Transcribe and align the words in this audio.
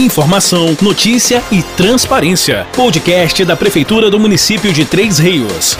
Informação, 0.00 0.74
notícia 0.80 1.44
e 1.52 1.62
transparência. 1.76 2.66
Podcast 2.74 3.44
da 3.44 3.54
Prefeitura 3.54 4.10
do 4.10 4.18
município 4.18 4.72
de 4.72 4.86
Três 4.86 5.18
Rios. 5.18 5.76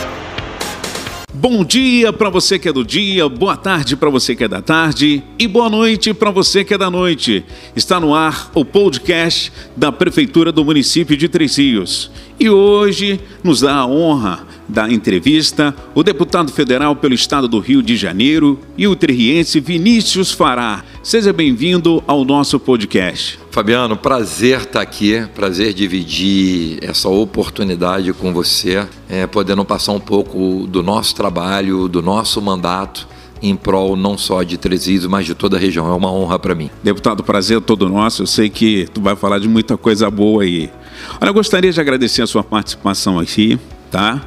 Bom 1.33 1.65
dia 1.65 2.13
para 2.13 2.29
você 2.29 2.59
que 2.59 2.69
é 2.69 2.73
do 2.73 2.85
dia, 2.85 3.27
boa 3.31 3.57
tarde 3.57 3.97
para 3.97 4.11
você 4.11 4.37
que 4.37 4.45
é 4.45 4.49
da 4.49 4.61
tarde 4.61 5.25
e 5.39 5.49
boa 5.49 5.71
noite 5.71 6.13
para 6.13 6.31
você 6.31 6.63
que 6.63 6.75
é 6.75 6.77
da 6.77 6.91
noite. 6.91 7.43
Está 7.75 7.99
no 7.99 8.15
ar 8.15 8.51
o 8.55 8.63
podcast 8.63 9.51
da 9.75 9.91
Prefeitura 9.91 10.53
do 10.53 10.67
município 10.67 11.17
de 11.17 11.27
Três 11.27 11.57
Rios. 11.57 12.11
E 12.39 12.51
hoje 12.51 13.19
nos 13.43 13.63
dá 13.63 13.73
a 13.73 13.87
honra 13.87 14.47
da 14.71 14.91
entrevista 14.91 15.75
o 15.95 16.03
deputado 16.03 16.53
federal 16.53 16.97
pelo 16.97 17.13
estado 17.13 17.49
do 17.49 17.59
Rio 17.59 17.83
de 17.83 17.97
Janeiro 17.97 18.59
e 18.79 18.87
o 18.87 18.97
terriense 18.97 19.61
Vinícius 19.61 20.33
Fará. 20.33 20.85
Seja 21.03 21.33
bem-vindo 21.33 22.03
ao 22.07 22.25
nosso 22.25 22.59
podcast. 22.59 23.39
Fabiano, 23.51 23.97
prazer 23.97 24.61
estar 24.61 24.81
aqui, 24.81 25.27
prazer 25.35 25.75
dividir 25.75 26.79
essa 26.83 27.09
oportunidade 27.09 28.13
com 28.13 28.33
você, 28.33 28.87
é, 29.09 29.27
podendo 29.27 29.65
passar 29.65 29.93
um 29.93 30.01
pouco 30.01 30.67
do 30.69 30.83
nosso 30.83 31.15
trabalho, 31.15 31.89
do 31.89 32.01
nosso 32.01 32.41
mandato 32.41 33.09
em 33.43 33.57
prol 33.57 33.97
não 33.97 34.19
só 34.19 34.43
de 34.43 34.57
Três 34.57 35.07
mas 35.07 35.27
de 35.27 35.35
toda 35.35 35.57
a 35.57 35.61
região. 35.61 35.91
É 35.91 35.95
uma 35.95 36.13
honra 36.13 36.39
para 36.39 36.55
mim. 36.55 36.71
Deputado, 36.83 37.25
prazer 37.25 37.59
é 37.59 37.61
todo 37.61 37.89
nosso. 37.89 38.23
Eu 38.23 38.27
sei 38.27 38.51
que 38.51 38.87
tu 38.93 39.01
vai 39.01 39.17
falar 39.17 39.39
de 39.39 39.49
muita 39.49 39.77
coisa 39.77 40.11
boa 40.11 40.43
aí. 40.43 40.71
Olha, 41.21 41.31
eu 41.31 41.35
gostaria 41.35 41.73
de 41.73 41.81
agradecer 41.81 42.23
a 42.23 42.27
sua 42.27 42.45
participação 42.45 43.19
aqui, 43.19 43.59
tá? 43.91 44.21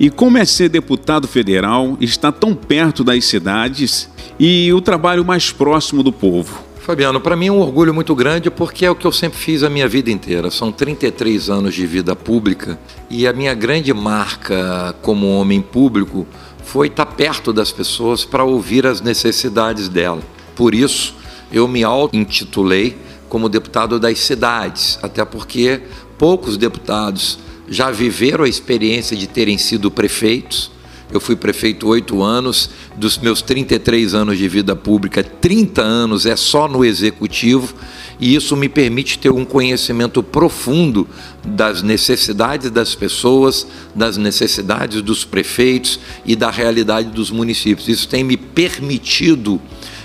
E 0.00 0.08
como 0.08 0.38
é 0.38 0.46
ser 0.46 0.70
deputado 0.70 1.28
federal, 1.28 1.98
está 2.00 2.32
tão 2.32 2.54
perto 2.54 3.04
das 3.04 3.22
cidades 3.26 4.08
e 4.38 4.72
o 4.72 4.80
trabalho 4.80 5.22
mais 5.26 5.52
próximo 5.52 6.02
do 6.02 6.10
povo? 6.10 6.64
Fabiano, 6.80 7.20
para 7.20 7.36
mim 7.36 7.48
é 7.48 7.52
um 7.52 7.60
orgulho 7.60 7.92
muito 7.92 8.14
grande 8.14 8.50
porque 8.50 8.86
é 8.86 8.90
o 8.90 8.94
que 8.94 9.06
eu 9.06 9.12
sempre 9.12 9.38
fiz 9.38 9.62
a 9.62 9.68
minha 9.68 9.86
vida 9.86 10.10
inteira. 10.10 10.50
São 10.50 10.72
33 10.72 11.50
anos 11.50 11.74
de 11.74 11.86
vida 11.86 12.16
pública 12.16 12.80
e 13.10 13.26
a 13.26 13.32
minha 13.34 13.52
grande 13.52 13.92
marca 13.92 14.96
como 15.02 15.38
homem 15.38 15.60
público 15.60 16.26
foi 16.64 16.86
estar 16.86 17.04
perto 17.04 17.52
das 17.52 17.70
pessoas 17.70 18.24
para 18.24 18.42
ouvir 18.42 18.86
as 18.86 19.02
necessidades 19.02 19.86
dela. 19.90 20.22
Por 20.56 20.74
isso, 20.74 21.14
eu 21.52 21.68
me 21.68 21.84
auto-intitulei 21.84 22.96
como 23.28 23.50
deputado 23.50 24.00
das 24.00 24.18
cidades, 24.20 24.98
até 25.02 25.26
porque 25.26 25.82
poucos 26.16 26.56
deputados 26.56 27.38
já 27.70 27.90
viveram 27.92 28.44
a 28.44 28.48
experiência 28.48 29.16
de 29.16 29.28
terem 29.28 29.56
sido 29.56 29.90
prefeitos. 29.90 30.72
Eu 31.12 31.20
fui 31.20 31.34
prefeito 31.34 31.88
oito 31.88 32.22
anos, 32.22 32.70
dos 32.96 33.18
meus 33.18 33.42
33 33.42 34.14
anos 34.14 34.38
de 34.38 34.46
vida 34.48 34.76
pública, 34.76 35.24
30 35.24 35.82
anos 35.82 36.24
é 36.24 36.36
só 36.36 36.68
no 36.68 36.84
executivo, 36.84 37.74
e 38.20 38.34
isso 38.34 38.56
me 38.56 38.68
permite 38.68 39.18
ter 39.18 39.30
um 39.30 39.44
conhecimento 39.44 40.22
profundo 40.22 41.08
das 41.44 41.82
necessidades 41.82 42.70
das 42.70 42.94
pessoas, 42.94 43.66
das 43.92 44.16
necessidades 44.16 45.02
dos 45.02 45.24
prefeitos 45.24 45.98
e 46.24 46.36
da 46.36 46.50
realidade 46.50 47.08
dos 47.08 47.30
municípios. 47.30 47.88
Isso 47.88 48.08
tem 48.08 48.22
me 48.22 48.36
permitido 48.36 49.60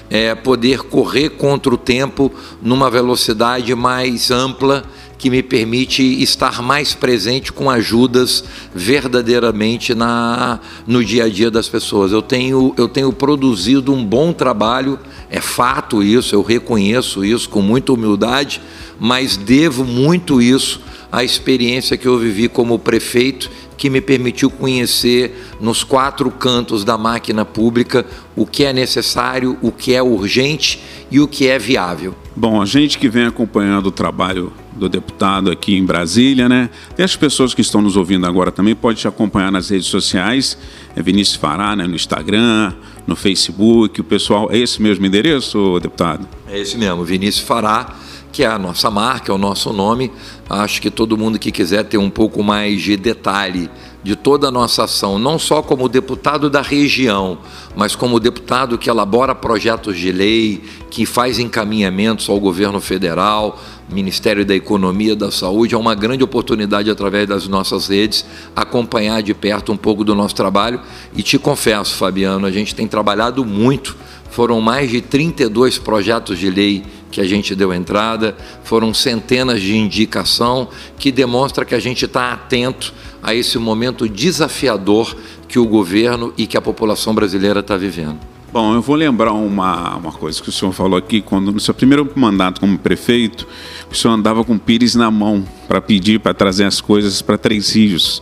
é, 0.10 0.34
poder 0.34 0.80
correr 0.80 1.32
contra 1.32 1.74
o 1.74 1.78
tempo 1.78 2.32
numa 2.62 2.90
velocidade 2.90 3.74
mais 3.76 4.32
ampla 4.32 4.84
que 5.18 5.30
me 5.30 5.42
permite 5.42 6.02
estar 6.22 6.62
mais 6.62 6.94
presente 6.94 7.52
com 7.52 7.70
ajudas 7.70 8.44
verdadeiramente 8.74 9.96
na, 9.96 10.60
no 10.86 11.04
dia 11.04 11.26
a 11.26 11.30
dia 11.30 11.50
das 11.50 11.70
pessoas. 11.70 12.12
Eu 12.12 12.22
tenho, 12.22 12.74
eu 12.78 12.88
tenho 12.88 13.12
produzido 13.14 13.94
um 13.94 14.04
bom 14.04 14.34
trabalho, 14.34 15.00
é 15.30 15.40
fato 15.40 16.04
isso, 16.04 16.36
eu 16.36 16.42
reconheço 16.42 17.24
isso 17.24 17.50
com 17.50 17.62
muita 17.62 17.94
humildade, 17.94 18.62
mas 19.00 19.38
devo 19.38 19.84
muito 19.84 20.42
isso 20.42 20.82
à 21.12 21.24
experiência 21.24 21.98
que 21.98 22.08
eu 22.08 22.18
vivi 22.18 22.50
como 22.50 22.78
prefeito 22.78 23.50
que 23.78 23.90
me 23.90 24.02
permitiu 24.02 24.50
conhecer 24.50 25.36
nos 25.60 25.84
quatro 25.84 26.32
cantos 26.32 26.84
da 26.84 26.98
máquina 26.98 27.44
pública 27.44 28.06
o 28.36 28.46
que 28.46 28.64
é 28.64 28.74
necessário, 28.74 29.58
o 29.62 29.72
que 29.72 29.94
é 29.94 30.02
urgente 30.02 30.82
e 31.12 31.20
o 31.20 31.28
que 31.28 31.48
é 31.48 31.60
viável. 31.60 32.16
Bom, 32.36 32.62
a 32.62 32.66
gente 32.66 32.98
que 32.98 33.10
vem 33.10 33.26
acompanhando 33.26 33.88
o 33.88 33.92
trabalho 33.92 34.52
do 34.76 34.90
deputado 34.90 35.50
aqui 35.50 35.76
em 35.76 35.86
Brasília, 35.86 36.50
né? 36.50 36.70
Tem 36.96 37.04
as 37.04 37.16
pessoas 37.16 37.54
que 37.54 37.62
estão 37.62 37.82
nos 37.82 37.96
ouvindo 37.96 38.26
agora 38.28 38.52
também, 38.52 38.76
pode 38.76 39.00
te 39.00 39.08
acompanhar 39.08 39.52
nas 39.52 39.70
redes 39.70 39.88
sociais, 39.88 40.58
é 40.96 41.02
Vinícius 41.02 41.38
Fará, 41.38 41.76
né? 41.76 41.88
no 41.88 41.96
Instagram, 41.96 42.74
no 43.08 43.16
Facebook, 43.16 44.02
o 44.02 44.04
pessoal, 44.04 44.50
é 44.52 44.58
esse 44.58 44.82
mesmo 44.82 45.06
endereço, 45.06 45.80
deputado? 45.82 46.28
É 46.48 46.60
esse 46.60 46.78
mesmo, 46.78 47.04
Vinícius 47.04 47.46
Fará, 47.46 47.96
que 48.36 48.44
é 48.44 48.48
a 48.48 48.60
nossa 48.60 48.92
marca, 48.92 49.32
é 49.32 49.34
o 49.34 49.38
nosso 49.38 49.72
nome. 49.72 50.12
Acho 50.50 50.82
que 50.82 50.92
todo 50.92 51.18
mundo 51.18 51.40
que 51.40 51.54
quiser 51.54 51.86
ter 51.86 51.98
um 51.98 52.10
pouco 52.10 52.44
mais 52.44 52.82
de 52.82 52.98
detalhe 52.98 53.70
de 54.04 54.14
toda 54.14 54.50
a 54.50 54.52
nossa 54.52 54.84
ação, 54.84 55.18
não 55.18 55.40
só 55.40 55.62
como 55.62 55.88
deputado 55.88 56.50
da 56.50 56.62
região, 56.62 57.38
mas 57.78 57.96
como 57.96 58.20
deputado 58.20 58.78
que 58.78 58.90
elabora 58.90 59.34
projetos 59.34 59.98
de 59.98 60.12
lei, 60.12 60.62
que 60.92 61.06
faz 61.06 61.40
encaminhamentos 61.40 62.30
ao 62.30 62.38
governo 62.38 62.82
federal, 62.82 63.58
Ministério 63.90 64.46
da 64.46 64.54
Economia 64.54 65.16
da 65.16 65.32
Saúde, 65.32 65.74
é 65.74 65.78
uma 65.78 65.96
grande 65.96 66.24
oportunidade 66.24 66.92
através 66.92 67.28
das 67.30 67.48
nossas 67.48 67.88
redes 67.88 68.26
acompanhar 68.54 69.24
de 69.24 69.34
perto 69.34 69.72
um 69.72 69.78
pouco 69.78 70.04
do 70.04 70.14
nosso 70.14 70.36
trabalho. 70.36 70.82
E 71.16 71.24
te 71.24 71.40
confesso, 71.40 71.96
Fabiano, 71.96 72.46
a 72.46 72.52
gente 72.52 72.76
tem 72.76 72.88
trabalhado 72.88 73.46
muito. 73.46 73.96
Foram 74.36 74.60
mais 74.60 74.92
de 74.92 75.00
32 75.00 75.78
projetos 75.78 76.38
de 76.38 76.50
lei 76.50 76.84
que 77.10 77.22
a 77.22 77.24
gente 77.24 77.56
deu 77.56 77.74
entrada, 77.74 78.36
foram 78.66 78.94
centenas 78.94 79.62
de 79.62 79.78
indicação 79.78 80.68
que 81.00 81.10
demonstra 81.10 81.64
que 81.64 81.74
a 81.74 81.80
gente 81.80 82.04
está 82.04 82.34
atento 82.34 82.94
a 83.24 83.34
esse 83.34 83.58
momento 83.58 84.10
desafiador 84.10 85.16
que 85.48 85.58
o 85.58 85.66
governo 85.66 86.34
e 86.38 86.46
que 86.46 86.58
a 86.58 86.62
população 86.62 87.16
brasileira 87.16 87.62
está 87.62 87.78
vivendo. 87.78 88.20
Bom, 88.52 88.74
eu 88.74 88.82
vou 88.82 88.98
lembrar 88.98 89.32
uma, 89.32 89.96
uma 89.96 90.12
coisa 90.12 90.44
que 90.44 90.50
o 90.50 90.52
senhor 90.52 90.74
falou 90.74 91.00
aqui, 91.00 91.22
quando 91.22 91.54
no 91.54 91.60
seu 91.62 91.74
primeiro 91.74 92.12
mandato 92.14 92.60
como 92.60 92.78
prefeito, 92.78 93.48
o 93.90 93.96
senhor 93.96 94.16
andava 94.16 94.44
com 94.44 94.58
pires 94.58 94.96
na 94.96 95.10
mão 95.10 95.46
para 95.66 95.80
pedir, 95.80 96.20
para 96.20 96.34
trazer 96.34 96.66
as 96.66 96.82
coisas 96.82 97.22
para 97.22 97.38
Três 97.38 97.74
Rios, 97.74 98.22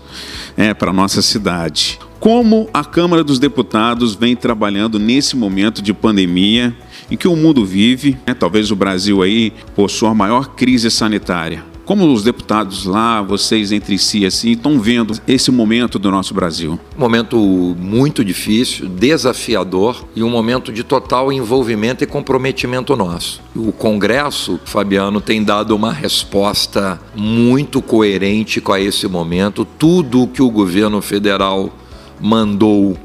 é, 0.56 0.76
para 0.76 0.92
a 0.92 0.94
nossa 0.94 1.24
cidade. 1.24 2.00
Como 2.24 2.70
a 2.74 2.86
Câmara 2.86 3.22
dos 3.22 3.38
Deputados 3.38 4.16
vem 4.16 4.34
trabalhando 4.34 4.98
nesse 4.98 5.36
momento 5.36 5.82
de 5.82 5.94
pandemia 5.94 6.74
em 7.12 7.18
que 7.18 7.28
o 7.28 7.36
mundo 7.36 7.66
vive, 7.66 8.18
né, 8.26 8.34
talvez 8.34 8.72
o 8.72 8.78
Brasil 8.78 9.22
aí 9.22 9.52
possua 9.76 10.12
a 10.12 10.16
maior 10.16 10.56
crise 10.56 10.90
sanitária. 10.90 11.66
Como 11.84 12.10
os 12.14 12.24
deputados 12.24 12.86
lá, 12.86 13.22
vocês 13.22 13.74
entre 13.74 13.98
si, 13.98 14.26
assim, 14.26 14.52
estão 14.52 14.80
vendo 14.80 15.20
esse 15.28 15.52
momento 15.52 16.00
do 16.00 16.10
nosso 16.10 16.34
Brasil? 16.34 16.80
Momento 16.98 17.38
muito 17.78 18.24
difícil, 18.24 18.88
desafiador 18.88 20.06
e 20.16 20.24
um 20.24 20.30
momento 20.30 20.72
de 20.72 20.82
total 20.82 21.30
envolvimento 21.30 22.06
e 22.06 22.08
comprometimento 22.08 22.96
nosso. 22.96 23.42
O 23.54 23.74
Congresso, 23.74 24.58
Fabiano, 24.64 25.20
tem 25.20 25.44
dado 25.44 25.76
uma 25.76 25.92
resposta 25.92 26.98
muito 27.14 27.82
coerente 27.82 28.62
com 28.62 28.78
esse 28.78 29.10
momento. 29.10 29.66
Tudo 29.66 30.24
o 30.24 30.28
que 30.30 30.42
o 30.42 30.50
governo 30.50 31.02
federal 31.02 31.83
mandou 32.24 32.98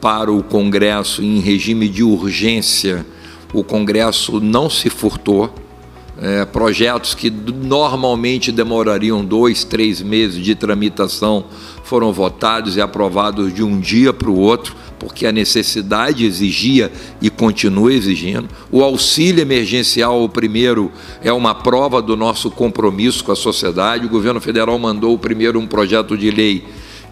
para 0.00 0.32
o 0.32 0.42
Congresso 0.42 1.22
em 1.22 1.38
regime 1.38 1.86
de 1.86 2.02
urgência, 2.02 3.04
o 3.52 3.62
Congresso 3.62 4.40
não 4.40 4.70
se 4.70 4.88
furtou 4.88 5.52
é, 6.20 6.44
projetos 6.44 7.14
que 7.14 7.28
normalmente 7.28 8.50
demorariam 8.50 9.24
dois, 9.24 9.64
três 9.64 10.00
meses 10.00 10.42
de 10.42 10.54
tramitação 10.54 11.44
foram 11.82 12.12
votados 12.12 12.76
e 12.76 12.80
aprovados 12.80 13.52
de 13.52 13.62
um 13.62 13.78
dia 13.78 14.12
para 14.12 14.30
o 14.30 14.38
outro, 14.38 14.74
porque 14.98 15.26
a 15.26 15.32
necessidade 15.32 16.24
exigia 16.24 16.90
e 17.20 17.28
continua 17.28 17.92
exigindo. 17.92 18.48
O 18.70 18.82
auxílio 18.82 19.42
emergencial, 19.42 20.22
o 20.22 20.28
primeiro, 20.28 20.90
é 21.20 21.32
uma 21.32 21.54
prova 21.54 22.00
do 22.00 22.16
nosso 22.16 22.50
compromisso 22.50 23.22
com 23.22 23.32
a 23.32 23.36
sociedade. 23.36 24.06
O 24.06 24.08
governo 24.08 24.40
federal 24.40 24.78
mandou 24.78 25.18
primeiro 25.18 25.58
um 25.58 25.66
projeto 25.66 26.16
de 26.16 26.30
lei 26.30 26.64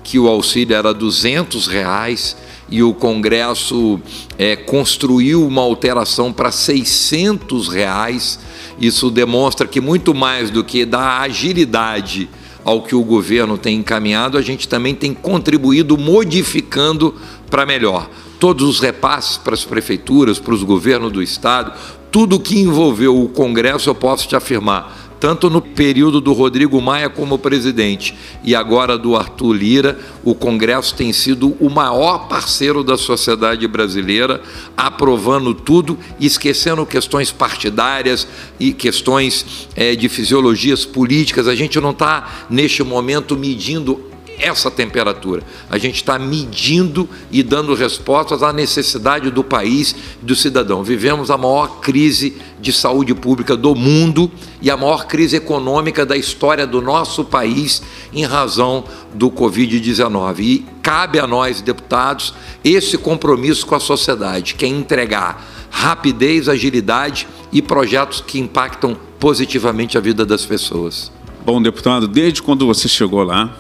que 0.03 0.19
o 0.19 0.29
auxílio 0.29 0.75
era 0.75 0.93
200 0.93 1.67
reais 1.67 2.37
e 2.69 2.83
o 2.83 2.95
Congresso 2.95 4.01
é, 4.39 4.57
construiu 4.57 5.47
uma 5.47 5.63
alteração 5.63 6.33
para 6.33 6.51
600 6.51 7.69
reais 7.69 8.39
isso 8.81 9.11
demonstra 9.11 9.67
que 9.67 9.81
muito 9.81 10.15
mais 10.15 10.51
do 10.51 10.65
que 10.65 10.85
dar 10.85 11.21
agilidade 11.21 12.29
ao 12.65 12.83
que 12.83 12.95
o 12.95 13.03
governo 13.03 13.59
tem 13.59 13.77
encaminhado, 13.77 14.39
a 14.39 14.43
gente 14.43 14.69
também 14.69 14.95
tem 14.95 15.13
contribuído 15.13 15.99
modificando 15.99 17.15
para 17.51 17.67
melhor. 17.67 18.09
Todos 18.39 18.69
os 18.69 18.81
repasses 18.81 19.37
para 19.37 19.55
as 19.55 19.65
prefeituras, 19.65 20.39
para 20.39 20.55
os 20.55 20.63
governos 20.63 21.13
do 21.13 21.23
estado, 21.23 21.73
tudo 22.11 22.41
que 22.41 22.59
envolveu 22.59 23.21
o 23.21 23.29
Congresso, 23.29 23.89
eu 23.89 23.95
posso 23.95 24.29
te 24.29 24.37
afirmar, 24.37 25.02
tanto 25.23 25.49
no 25.49 25.63
período 25.63 26.21
do 26.21 26.33
Rodrigo 26.33 26.83
Maia 26.83 27.09
como 27.09 27.39
presidente 27.39 28.13
e 28.43 28.57
agora 28.57 28.99
do 28.99 29.15
Arthur 29.15 29.53
Lira, 29.53 29.97
o 30.25 30.35
Congresso 30.35 30.97
tem 30.97 31.13
sido 31.13 31.57
o 31.61 31.71
maior 31.71 32.27
parceiro 32.27 32.83
da 32.83 32.99
sociedade 32.99 33.69
brasileira, 33.69 34.43
aprovando 34.77 35.55
tudo, 35.55 35.97
esquecendo 36.19 36.85
questões 36.85 37.31
partidárias 37.31 38.27
e 38.59 38.73
questões 38.73 39.69
é, 39.77 39.95
de 39.95 40.09
fisiologias 40.09 40.85
políticas. 40.85 41.47
A 41.47 41.55
gente 41.55 41.79
não 41.79 41.91
está, 41.93 42.47
neste 42.51 42.83
momento, 42.83 43.37
medindo 43.37 44.12
essa 44.39 44.71
temperatura. 44.71 45.43
A 45.71 45.79
gente 45.79 45.97
está 45.97 46.19
medindo 46.19 47.09
e 47.31 47.43
dando 47.43 47.75
respostas 47.75 48.43
à 48.43 48.53
necessidade 48.53 49.31
do 49.31 49.45
país 49.45 49.95
do 50.21 50.35
cidadão. 50.35 50.83
Vivemos 50.83 51.31
a 51.31 51.39
maior 51.39 51.81
crise 51.81 52.37
de 52.61 52.73
saúde 52.73 53.15
pública 53.15 53.57
do 53.57 53.75
mundo 53.75 54.31
e 54.61 54.71
a 54.71 54.77
maior 54.77 55.07
crise 55.07 55.37
econômica 55.37 56.05
da 56.05 56.17
história 56.17 56.67
do 56.67 56.81
nosso 56.81 57.25
país 57.25 57.83
em 58.13 58.25
razão 58.25 58.85
do 59.15 59.31
Covid-19. 59.31 60.41
E 60.41 60.67
cabe 60.83 61.19
a 61.19 61.27
nós, 61.27 61.61
deputados, 61.61 62.35
esse 62.65 62.99
compromisso 62.99 63.67
com 63.67 63.75
a 63.75 63.81
sociedade, 63.81 64.55
que 64.55 64.65
é 64.65 64.69
entregar 64.69 65.63
rapidez, 65.73 66.49
agilidade 66.49 67.27
e 67.51 67.63
projetos 67.63 68.21
que 68.21 68.39
impactam 68.39 68.97
positivamente 69.19 69.97
a 69.97 70.01
vida 70.01 70.25
das 70.25 70.45
pessoas. 70.45 71.11
Bom, 71.45 71.61
deputado, 71.61 72.07
desde 72.07 72.43
quando 72.43 72.67
você 72.67 72.87
chegou 72.87 73.25
lá, 73.25 73.57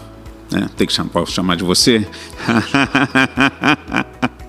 né? 0.52 0.68
Tem 0.76 0.86
que 0.86 0.92
chamar, 0.92 1.10
posso 1.10 1.32
chamar 1.32 1.56
de 1.56 1.64
você? 1.64 2.06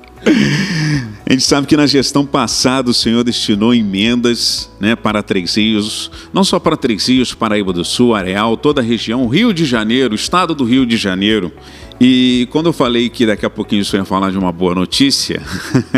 A 1.25 1.31
gente 1.31 1.43
sabe 1.43 1.67
que 1.67 1.75
na 1.75 1.87
gestão 1.87 2.25
passada 2.25 2.89
o 2.89 2.93
senhor 2.93 3.23
destinou 3.23 3.73
emendas 3.73 4.69
né, 4.79 4.95
para 4.95 5.23
Três 5.23 5.55
Rios, 5.55 6.11
não 6.31 6.43
só 6.43 6.59
para 6.59 6.77
Três 6.77 7.07
Rios, 7.07 7.33
Paraíba 7.33 7.73
do 7.73 7.83
Sul, 7.83 8.13
Areal, 8.13 8.55
toda 8.55 8.81
a 8.81 8.83
região, 8.83 9.27
Rio 9.27 9.53
de 9.53 9.65
Janeiro, 9.65 10.15
estado 10.15 10.53
do 10.53 10.63
Rio 10.63 10.85
de 10.85 10.95
Janeiro. 10.95 11.51
E 11.99 12.47
quando 12.51 12.67
eu 12.67 12.73
falei 12.73 13.09
que 13.09 13.25
daqui 13.25 13.45
a 13.45 13.49
pouquinho 13.49 13.81
o 13.81 13.85
senhor 13.85 14.01
ia 14.01 14.05
falar 14.05 14.31
de 14.31 14.37
uma 14.37 14.51
boa 14.51 14.75
notícia, 14.75 15.41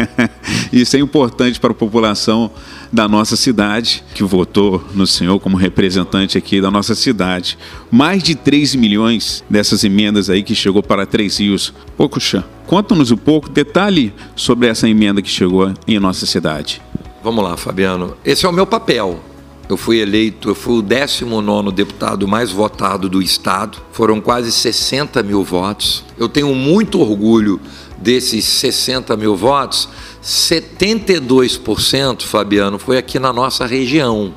isso 0.71 0.95
é 0.95 0.99
importante 0.99 1.59
para 1.59 1.71
a 1.71 1.75
população 1.75 2.51
da 2.91 3.07
nossa 3.07 3.35
cidade, 3.35 4.03
que 4.13 4.23
votou 4.23 4.83
no 4.93 5.07
senhor 5.07 5.39
como 5.39 5.57
representante 5.57 6.37
aqui 6.37 6.61
da 6.61 6.69
nossa 6.69 6.95
cidade. 6.95 7.57
Mais 7.91 8.21
de 8.21 8.35
3 8.35 8.75
milhões 8.75 9.43
dessas 9.49 9.83
emendas 9.83 10.29
aí 10.29 10.43
que 10.43 10.55
chegou 10.55 10.83
para 10.83 11.05
Três 11.05 11.39
Rios. 11.39 11.73
Poxa, 11.97 12.45
conta-nos 12.67 13.11
um 13.11 13.17
pouco, 13.17 13.49
detalhe 13.49 14.13
sobre 14.35 14.67
essa 14.67 14.87
emenda 14.87 15.21
que 15.21 15.29
chegou 15.29 15.73
em 15.87 15.99
nossa 15.99 16.25
cidade. 16.25 16.81
Vamos 17.23 17.43
lá, 17.43 17.57
Fabiano. 17.57 18.15
Esse 18.23 18.45
é 18.45 18.49
o 18.49 18.53
meu 18.53 18.67
papel. 18.67 19.19
Eu 19.67 19.77
fui 19.77 19.99
eleito, 19.99 20.49
eu 20.49 20.55
fui 20.55 20.77
o 20.77 20.81
19 20.81 21.71
deputado 21.71 22.27
mais 22.27 22.51
votado 22.51 23.09
do 23.09 23.19
Estado, 23.19 23.79
foram 23.91 24.21
quase 24.21 24.51
60 24.51 25.23
mil 25.23 25.43
votos. 25.43 26.03
Eu 26.17 26.29
tenho 26.29 26.53
muito 26.53 27.01
orgulho 27.01 27.59
desses 27.97 28.45
60 28.45 29.17
mil 29.17 29.35
votos, 29.35 29.89
72%, 30.23 32.21
Fabiano, 32.23 32.77
foi 32.77 32.99
aqui 32.99 33.17
na 33.17 33.33
nossa 33.33 33.65
região. 33.65 34.31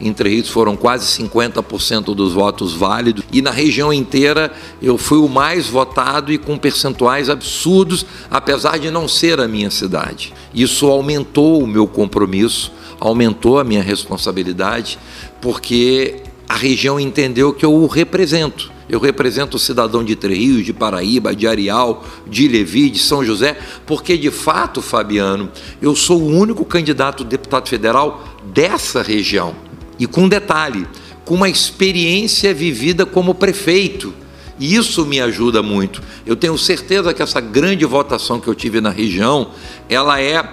Entre 0.00 0.30
Rios 0.30 0.48
foram 0.48 0.74
quase 0.74 1.06
50% 1.22 2.14
dos 2.14 2.32
votos 2.32 2.72
válidos 2.72 3.22
e 3.32 3.40
na 3.40 3.52
região 3.52 3.92
inteira 3.92 4.52
eu 4.80 4.98
fui 4.98 5.18
o 5.18 5.28
mais 5.28 5.68
votado 5.68 6.32
e 6.32 6.38
com 6.38 6.58
percentuais 6.58 7.30
absurdos, 7.30 8.04
apesar 8.28 8.78
de 8.78 8.90
não 8.90 9.06
ser 9.06 9.38
a 9.38 9.46
minha 9.46 9.70
cidade. 9.70 10.34
Isso 10.52 10.86
aumentou 10.86 11.62
o 11.62 11.68
meu 11.68 11.86
compromisso, 11.86 12.72
aumentou 13.02 13.58
a 13.58 13.64
minha 13.64 13.82
responsabilidade, 13.82 14.96
porque 15.40 16.22
a 16.48 16.54
região 16.54 17.00
entendeu 17.00 17.52
que 17.52 17.64
eu 17.64 17.74
o 17.74 17.88
represento. 17.88 18.70
Eu 18.88 19.00
represento 19.00 19.56
o 19.56 19.60
cidadão 19.60 20.04
de 20.04 20.14
Rios, 20.14 20.64
de 20.64 20.72
Paraíba, 20.72 21.34
de 21.34 21.48
Areal, 21.48 22.04
de 22.28 22.46
Levi, 22.46 22.90
de 22.90 23.00
São 23.00 23.24
José, 23.24 23.58
porque 23.86 24.16
de 24.16 24.30
fato, 24.30 24.80
Fabiano, 24.80 25.50
eu 25.80 25.96
sou 25.96 26.20
o 26.20 26.28
único 26.28 26.64
candidato 26.64 27.24
deputado 27.24 27.68
federal 27.68 28.22
dessa 28.54 29.02
região. 29.02 29.52
E 29.98 30.06
com 30.06 30.28
detalhe, 30.28 30.86
com 31.24 31.34
uma 31.34 31.48
experiência 31.48 32.54
vivida 32.54 33.04
como 33.04 33.34
prefeito. 33.34 34.14
E 34.60 34.76
isso 34.76 35.04
me 35.04 35.20
ajuda 35.20 35.60
muito. 35.60 36.00
Eu 36.24 36.36
tenho 36.36 36.56
certeza 36.56 37.12
que 37.12 37.22
essa 37.22 37.40
grande 37.40 37.84
votação 37.84 38.38
que 38.38 38.46
eu 38.46 38.54
tive 38.54 38.80
na 38.80 38.90
região, 38.90 39.50
ela 39.88 40.20
é 40.20 40.44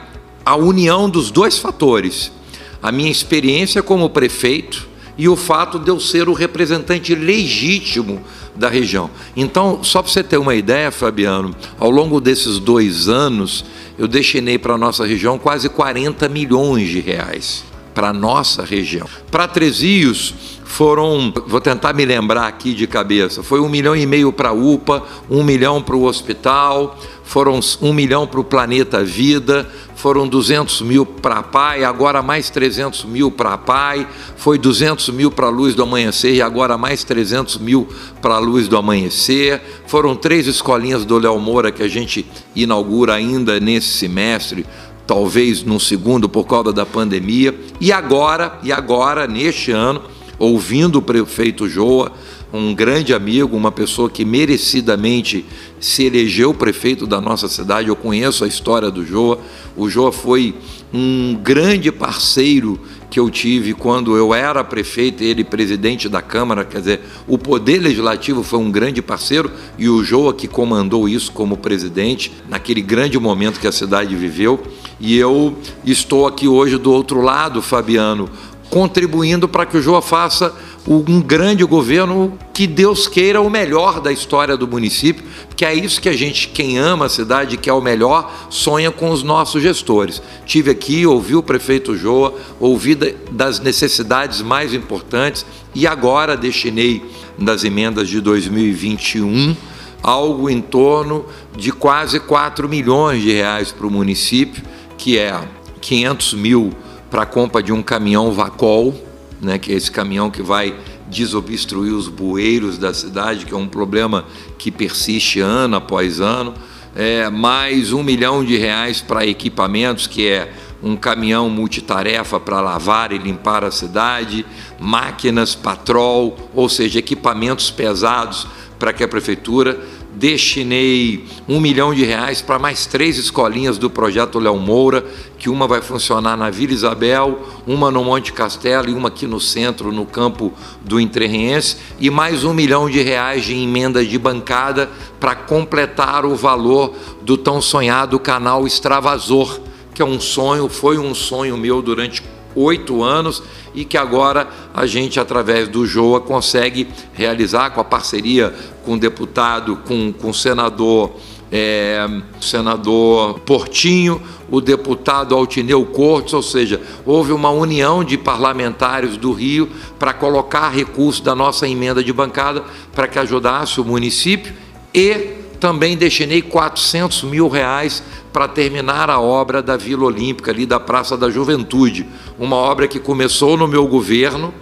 a 0.43 0.55
união 0.55 1.07
dos 1.07 1.29
dois 1.29 1.59
fatores. 1.59 2.31
A 2.81 2.91
minha 2.91 3.11
experiência 3.11 3.83
como 3.83 4.09
prefeito 4.09 4.87
e 5.17 5.27
o 5.27 5.35
fato 5.35 5.77
de 5.77 5.89
eu 5.89 5.99
ser 5.99 6.29
o 6.29 6.33
representante 6.33 7.13
legítimo 7.13 8.21
da 8.55 8.69
região. 8.69 9.09
Então, 9.35 9.83
só 9.83 10.01
para 10.01 10.11
você 10.11 10.23
ter 10.23 10.37
uma 10.37 10.55
ideia, 10.55 10.91
Fabiano, 10.91 11.53
ao 11.77 11.89
longo 11.89 12.21
desses 12.21 12.57
dois 12.57 13.09
anos, 13.09 13.65
eu 13.97 14.07
destinei 14.07 14.57
para 14.57 14.75
a 14.75 14.77
nossa 14.77 15.05
região 15.05 15.37
quase 15.37 15.67
40 15.67 16.29
milhões 16.29 16.87
de 16.87 17.01
reais 17.01 17.65
para 17.93 18.09
a 18.09 18.13
nossa 18.13 18.63
região. 18.63 19.05
Para 19.29 19.45
Tresios, 19.45 20.33
foram, 20.69 21.33
vou 21.47 21.59
tentar 21.59 21.93
me 21.93 22.05
lembrar 22.05 22.47
aqui 22.47 22.75
de 22.75 22.85
cabeça, 22.85 23.41
foi 23.41 23.59
um 23.59 23.67
milhão 23.67 23.95
e 23.95 24.05
meio 24.05 24.31
para 24.31 24.49
a 24.49 24.53
UPA, 24.53 25.03
um 25.27 25.43
milhão 25.43 25.81
para 25.81 25.95
o 25.95 26.03
hospital, 26.03 26.95
foram 27.23 27.59
um 27.81 27.91
milhão 27.91 28.27
para 28.27 28.39
o 28.39 28.43
Planeta 28.43 29.03
Vida, 29.03 29.67
foram 29.95 30.27
200 30.27 30.81
mil 30.83 31.07
para 31.07 31.39
a 31.39 31.43
PAI, 31.43 31.83
agora 31.83 32.21
mais 32.21 32.51
300 32.51 33.03
mil 33.05 33.31
para 33.31 33.53
a 33.53 33.57
PAI, 33.57 34.07
foi 34.37 34.59
200 34.59 35.09
mil 35.09 35.31
para 35.31 35.47
a 35.47 35.49
Luz 35.49 35.73
do 35.73 35.81
Amanhecer 35.81 36.35
e 36.35 36.41
agora 36.41 36.77
mais 36.77 37.03
300 37.03 37.57
mil 37.57 37.87
para 38.21 38.35
a 38.35 38.39
Luz 38.39 38.67
do 38.67 38.77
Amanhecer. 38.77 39.61
Foram 39.87 40.15
três 40.15 40.45
escolinhas 40.47 41.03
do 41.03 41.17
Léo 41.17 41.39
Moura 41.39 41.71
que 41.71 41.83
a 41.83 41.89
gente 41.89 42.25
inaugura 42.55 43.15
ainda 43.15 43.59
nesse 43.59 43.89
semestre, 43.89 44.65
talvez 45.05 45.63
no 45.63 45.79
segundo 45.79 46.29
por 46.29 46.45
causa 46.45 46.71
da 46.71 46.85
pandemia. 46.85 47.59
E 47.81 47.91
agora, 47.91 48.59
e 48.63 48.71
agora, 48.71 49.27
neste 49.27 49.71
ano, 49.71 50.01
ouvindo 50.39 50.97
o 50.97 51.01
prefeito 51.01 51.67
Joa, 51.67 52.11
um 52.51 52.73
grande 52.73 53.13
amigo, 53.13 53.55
uma 53.55 53.71
pessoa 53.71 54.09
que 54.09 54.25
merecidamente 54.25 55.45
se 55.79 56.05
elegeu 56.05 56.53
prefeito 56.53 57.05
da 57.05 57.21
nossa 57.21 57.47
cidade. 57.47 57.89
Eu 57.89 57.95
conheço 57.95 58.43
a 58.43 58.47
história 58.47 58.89
do 58.89 59.05
Joa. 59.05 59.39
O 59.77 59.87
Joa 59.87 60.11
foi 60.11 60.55
um 60.91 61.35
grande 61.35 61.91
parceiro 61.91 62.79
que 63.09 63.19
eu 63.19 63.29
tive 63.29 63.73
quando 63.73 64.15
eu 64.15 64.33
era 64.33 64.63
prefeito 64.63 65.23
e 65.23 65.27
ele 65.27 65.43
presidente 65.43 66.07
da 66.07 66.21
Câmara, 66.21 66.63
quer 66.63 66.79
dizer, 66.79 67.01
o 67.27 67.37
Poder 67.37 67.79
Legislativo 67.79 68.43
foi 68.43 68.59
um 68.59 68.71
grande 68.71 69.01
parceiro 69.01 69.51
e 69.77 69.89
o 69.89 70.03
Joa 70.03 70.33
que 70.33 70.47
comandou 70.47 71.09
isso 71.09 71.31
como 71.31 71.57
presidente 71.57 72.31
naquele 72.47 72.81
grande 72.81 73.17
momento 73.19 73.59
que 73.59 73.67
a 73.67 73.71
cidade 73.71 74.15
viveu. 74.15 74.61
E 74.99 75.17
eu 75.17 75.57
estou 75.85 76.27
aqui 76.27 76.47
hoje 76.47 76.77
do 76.77 76.91
outro 76.91 77.21
lado, 77.21 77.61
Fabiano, 77.61 78.29
contribuindo 78.69 79.47
para 79.47 79.65
que 79.65 79.77
o 79.77 79.81
Joa 79.81 80.01
faça 80.01 80.53
um 80.87 81.21
grande 81.21 81.63
governo 81.63 82.37
que 82.53 82.65
Deus 82.65 83.07
queira 83.07 83.41
o 83.41 83.49
melhor 83.49 83.99
da 83.99 84.11
história 84.11 84.57
do 84.57 84.67
município, 84.67 85.23
que 85.55 85.63
é 85.63 85.73
isso 85.73 86.01
que 86.01 86.09
a 86.09 86.13
gente, 86.13 86.47
quem 86.49 86.77
ama 86.77 87.05
a 87.05 87.09
cidade, 87.09 87.57
quer 87.57 87.73
o 87.73 87.81
melhor, 87.81 88.47
sonha 88.49 88.91
com 88.91 89.11
os 89.11 89.23
nossos 89.23 89.61
gestores. 89.61 90.21
Tive 90.45 90.71
aqui, 90.71 91.05
ouvi 91.05 91.35
o 91.35 91.43
prefeito 91.43 91.95
Joa, 91.95 92.33
ouvi 92.59 92.95
das 93.31 93.59
necessidades 93.59 94.41
mais 94.41 94.73
importantes 94.73 95.45
e 95.75 95.85
agora 95.85 96.35
destinei 96.35 97.03
nas 97.37 97.63
emendas 97.63 98.09
de 98.09 98.19
2021 98.19 99.55
algo 100.01 100.49
em 100.49 100.61
torno 100.61 101.25
de 101.55 101.71
quase 101.71 102.19
4 102.19 102.67
milhões 102.69 103.21
de 103.21 103.31
reais 103.31 103.71
para 103.71 103.85
o 103.85 103.91
município, 103.91 104.63
que 104.97 105.17
é 105.17 105.39
500 105.81 106.33
mil 106.33 106.73
para 107.09 107.23
a 107.23 107.25
compra 107.25 107.61
de 107.61 107.73
um 107.73 107.81
caminhão 107.81 108.31
Vacol, 108.31 108.93
né, 109.41 109.57
que 109.57 109.71
é 109.71 109.75
esse 109.75 109.91
caminhão 109.91 110.29
que 110.29 110.41
vai 110.41 110.75
desobstruir 111.07 111.93
os 111.93 112.07
bueiros 112.07 112.77
da 112.77 112.93
cidade, 112.93 113.45
que 113.45 113.53
é 113.53 113.57
um 113.57 113.67
problema 113.67 114.25
que 114.57 114.69
persiste 114.71 115.39
ano 115.39 115.77
após 115.77 116.19
ano. 116.19 116.53
É, 116.95 117.29
mais 117.29 117.93
um 117.93 118.03
milhão 118.03 118.43
de 118.43 118.57
reais 118.57 119.01
para 119.01 119.25
equipamentos, 119.25 120.05
que 120.05 120.27
é 120.27 120.51
um 120.81 120.95
caminhão 120.95 121.49
multitarefa 121.49 122.39
para 122.39 122.61
lavar 122.61 123.11
e 123.11 123.17
limpar 123.17 123.63
a 123.63 123.71
cidade, 123.71 124.45
máquinas, 124.79 125.55
patrol, 125.55 126.37
ou 126.53 126.69
seja, 126.69 126.99
equipamentos 126.99 127.69
pesados 127.69 128.47
para 128.77 128.93
que 128.93 129.03
a 129.03 129.07
prefeitura 129.07 129.79
destinei 130.13 131.25
um 131.47 131.59
milhão 131.59 131.93
de 131.93 132.03
reais 132.03 132.41
para 132.41 132.59
mais 132.59 132.85
três 132.85 133.17
escolinhas 133.17 133.77
do 133.77 133.89
projeto 133.89 134.39
Léo 134.39 134.57
Moura, 134.57 135.05
que 135.37 135.49
uma 135.49 135.67
vai 135.67 135.81
funcionar 135.81 136.35
na 136.35 136.49
Vila 136.49 136.73
Isabel, 136.73 137.39
uma 137.65 137.91
no 137.91 138.03
Monte 138.03 138.33
Castelo 138.33 138.89
e 138.89 138.93
uma 138.93 139.09
aqui 139.09 139.25
no 139.27 139.39
centro, 139.39 139.91
no 139.91 140.05
campo 140.05 140.53
do 140.81 140.99
Entrerriense, 140.99 141.77
e 141.99 142.09
mais 142.09 142.43
um 142.43 142.53
milhão 142.53 142.89
de 142.89 143.01
reais 143.01 143.45
de 143.45 143.53
emenda 143.53 144.03
de 144.03 144.17
bancada 144.17 144.89
para 145.19 145.35
completar 145.35 146.25
o 146.25 146.35
valor 146.35 146.93
do 147.21 147.37
tão 147.37 147.61
sonhado 147.61 148.19
canal 148.19 148.65
Extravasor, 148.65 149.59
que 149.93 150.01
é 150.01 150.05
um 150.05 150.19
sonho, 150.19 150.67
foi 150.67 150.97
um 150.97 151.13
sonho 151.13 151.57
meu 151.57 151.81
durante 151.81 152.23
oito 152.55 153.03
anos 153.03 153.43
e 153.73 153.85
que 153.85 153.97
agora 153.97 154.47
a 154.73 154.85
gente, 154.85 155.19
através 155.19 155.67
do 155.67 155.85
JOA, 155.85 156.21
consegue 156.21 156.87
realizar 157.13 157.71
com 157.71 157.81
a 157.81 157.83
parceria 157.83 158.53
com 158.85 158.93
o 158.93 158.99
deputado, 158.99 159.77
com, 159.85 160.11
com 160.11 160.29
o 160.29 160.33
senador 160.33 161.11
é, 161.51 162.07
senador 162.39 163.39
Portinho, 163.39 164.21
o 164.51 164.61
deputado 164.61 165.35
Altineu 165.35 165.85
Cortes, 165.85 166.33
ou 166.33 166.43
seja, 166.43 166.79
houve 167.05 167.31
uma 167.31 167.49
união 167.49 168.03
de 168.03 168.17
parlamentares 168.17 169.17
do 169.17 169.31
Rio 169.31 169.69
para 169.97 170.13
colocar 170.13 170.69
recursos 170.69 171.21
da 171.21 171.33
nossa 171.33 171.67
emenda 171.67 172.03
de 172.03 172.13
bancada 172.13 172.63
para 172.93 173.07
que 173.07 173.17
ajudasse 173.17 173.81
o 173.81 173.85
município 173.85 174.53
e 174.93 175.38
também 175.59 175.97
destinei 175.97 176.41
400 176.41 177.23
mil 177.23 177.47
reais 177.47 178.01
para 178.31 178.47
terminar 178.47 179.09
a 179.09 179.19
obra 179.19 179.61
da 179.61 179.75
Vila 179.75 180.05
Olímpica, 180.05 180.51
ali 180.51 180.65
da 180.65 180.79
Praça 180.79 181.17
da 181.17 181.29
Juventude. 181.29 182.05
Uma 182.37 182.55
obra 182.55 182.87
que 182.87 182.99
começou 182.99 183.57
no 183.57 183.67
meu 183.67 183.87
governo, 183.87 184.53